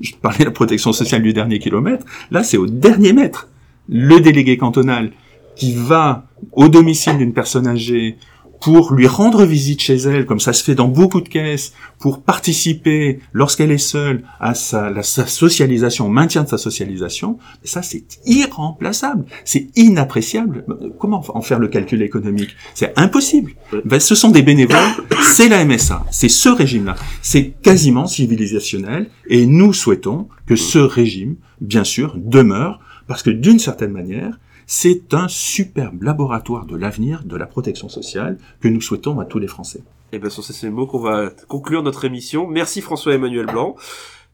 je 0.00 0.12
parlais 0.20 0.40
de 0.40 0.44
la 0.44 0.50
protection 0.50 0.92
sociale 0.92 1.22
du 1.22 1.32
dernier 1.32 1.58
kilomètre. 1.58 2.04
Là, 2.30 2.42
c'est 2.42 2.58
au 2.58 2.66
dernier 2.66 3.14
mètre. 3.14 3.48
Le 3.88 4.20
délégué 4.20 4.58
cantonal 4.58 5.12
qui 5.56 5.74
va 5.74 6.26
au 6.52 6.68
domicile 6.68 7.16
d'une 7.16 7.32
personne 7.32 7.66
âgée 7.66 8.18
pour 8.60 8.92
lui 8.92 9.06
rendre 9.06 9.44
visite 9.44 9.80
chez 9.80 9.96
elle, 9.96 10.26
comme 10.26 10.40
ça 10.40 10.52
se 10.52 10.62
fait 10.62 10.74
dans 10.74 10.88
beaucoup 10.88 11.20
de 11.20 11.28
caisses, 11.28 11.72
pour 11.98 12.22
participer, 12.22 13.20
lorsqu'elle 13.32 13.70
est 13.70 13.78
seule, 13.78 14.22
à 14.38 14.54
sa, 14.54 15.02
sa 15.02 15.26
socialisation, 15.26 16.06
au 16.06 16.10
maintien 16.10 16.42
de 16.42 16.48
sa 16.48 16.58
socialisation, 16.58 17.38
ça 17.64 17.82
c'est 17.82 18.04
irremplaçable, 18.26 19.24
c'est 19.44 19.68
inappréciable. 19.76 20.64
Comment 20.98 21.24
en 21.28 21.40
faire 21.40 21.58
le 21.58 21.68
calcul 21.68 22.02
économique? 22.02 22.50
C'est 22.74 22.92
impossible. 22.98 23.52
Ben, 23.84 23.98
ce 23.98 24.14
sont 24.14 24.30
des 24.30 24.42
bénévoles, 24.42 24.78
c'est 25.22 25.48
la 25.48 25.64
MSA, 25.64 26.04
c'est 26.10 26.28
ce 26.28 26.48
régime-là, 26.48 26.96
c'est 27.22 27.54
quasiment 27.62 28.06
civilisationnel, 28.06 29.08
et 29.28 29.46
nous 29.46 29.72
souhaitons 29.72 30.28
que 30.46 30.56
ce 30.56 30.78
régime, 30.78 31.36
bien 31.60 31.84
sûr, 31.84 32.14
demeure, 32.16 32.80
parce 33.06 33.22
que 33.22 33.30
d'une 33.30 33.58
certaine 33.58 33.92
manière, 33.92 34.38
c'est 34.72 35.14
un 35.14 35.26
superbe 35.26 36.04
laboratoire 36.04 36.64
de 36.64 36.76
l'avenir 36.76 37.24
de 37.24 37.36
la 37.36 37.46
protection 37.46 37.88
sociale 37.88 38.38
que 38.60 38.68
nous 38.68 38.80
souhaitons 38.80 39.18
à 39.18 39.24
tous 39.24 39.40
les 39.40 39.48
Français. 39.48 39.82
Et 40.12 40.20
bien 40.20 40.30
sur 40.30 40.44
ces 40.44 40.70
mots 40.70 40.86
qu'on 40.86 41.00
va 41.00 41.30
conclure 41.48 41.82
notre 41.82 42.04
émission. 42.04 42.46
Merci 42.46 42.80
François-Emmanuel 42.80 43.46
Blanc. 43.46 43.74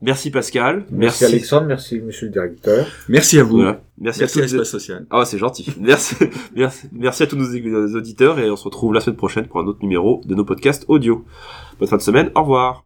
Merci 0.02 0.30
Pascal. 0.30 0.84
Merci, 0.90 1.24
Alexandre, 1.24 1.66
merci 1.68 2.00
Monsieur 2.00 2.26
le 2.26 2.32
Directeur. 2.34 2.86
Merci 3.08 3.38
à 3.38 3.44
vous. 3.44 3.64
Merci, 3.98 4.24
à 4.24 4.28
tous 4.28 4.40
les 4.40 4.64
Social. 4.66 5.06
Ah 5.08 5.24
c'est 5.24 5.38
gentil. 5.38 5.72
merci, 5.80 6.16
merci, 6.54 6.86
merci 6.92 7.22
à 7.22 7.26
tous 7.26 7.36
nos 7.36 7.96
auditeurs 7.96 8.38
et 8.38 8.50
on 8.50 8.56
se 8.56 8.64
retrouve 8.64 8.92
la 8.92 9.00
semaine 9.00 9.16
prochaine 9.16 9.46
pour 9.46 9.60
un 9.60 9.64
autre 9.64 9.80
numéro 9.80 10.20
de 10.26 10.34
nos 10.34 10.44
podcasts 10.44 10.84
audio. 10.88 11.24
Bonne 11.78 11.88
fin 11.88 11.96
de 11.96 12.02
semaine. 12.02 12.30
Au 12.34 12.42
revoir. 12.42 12.84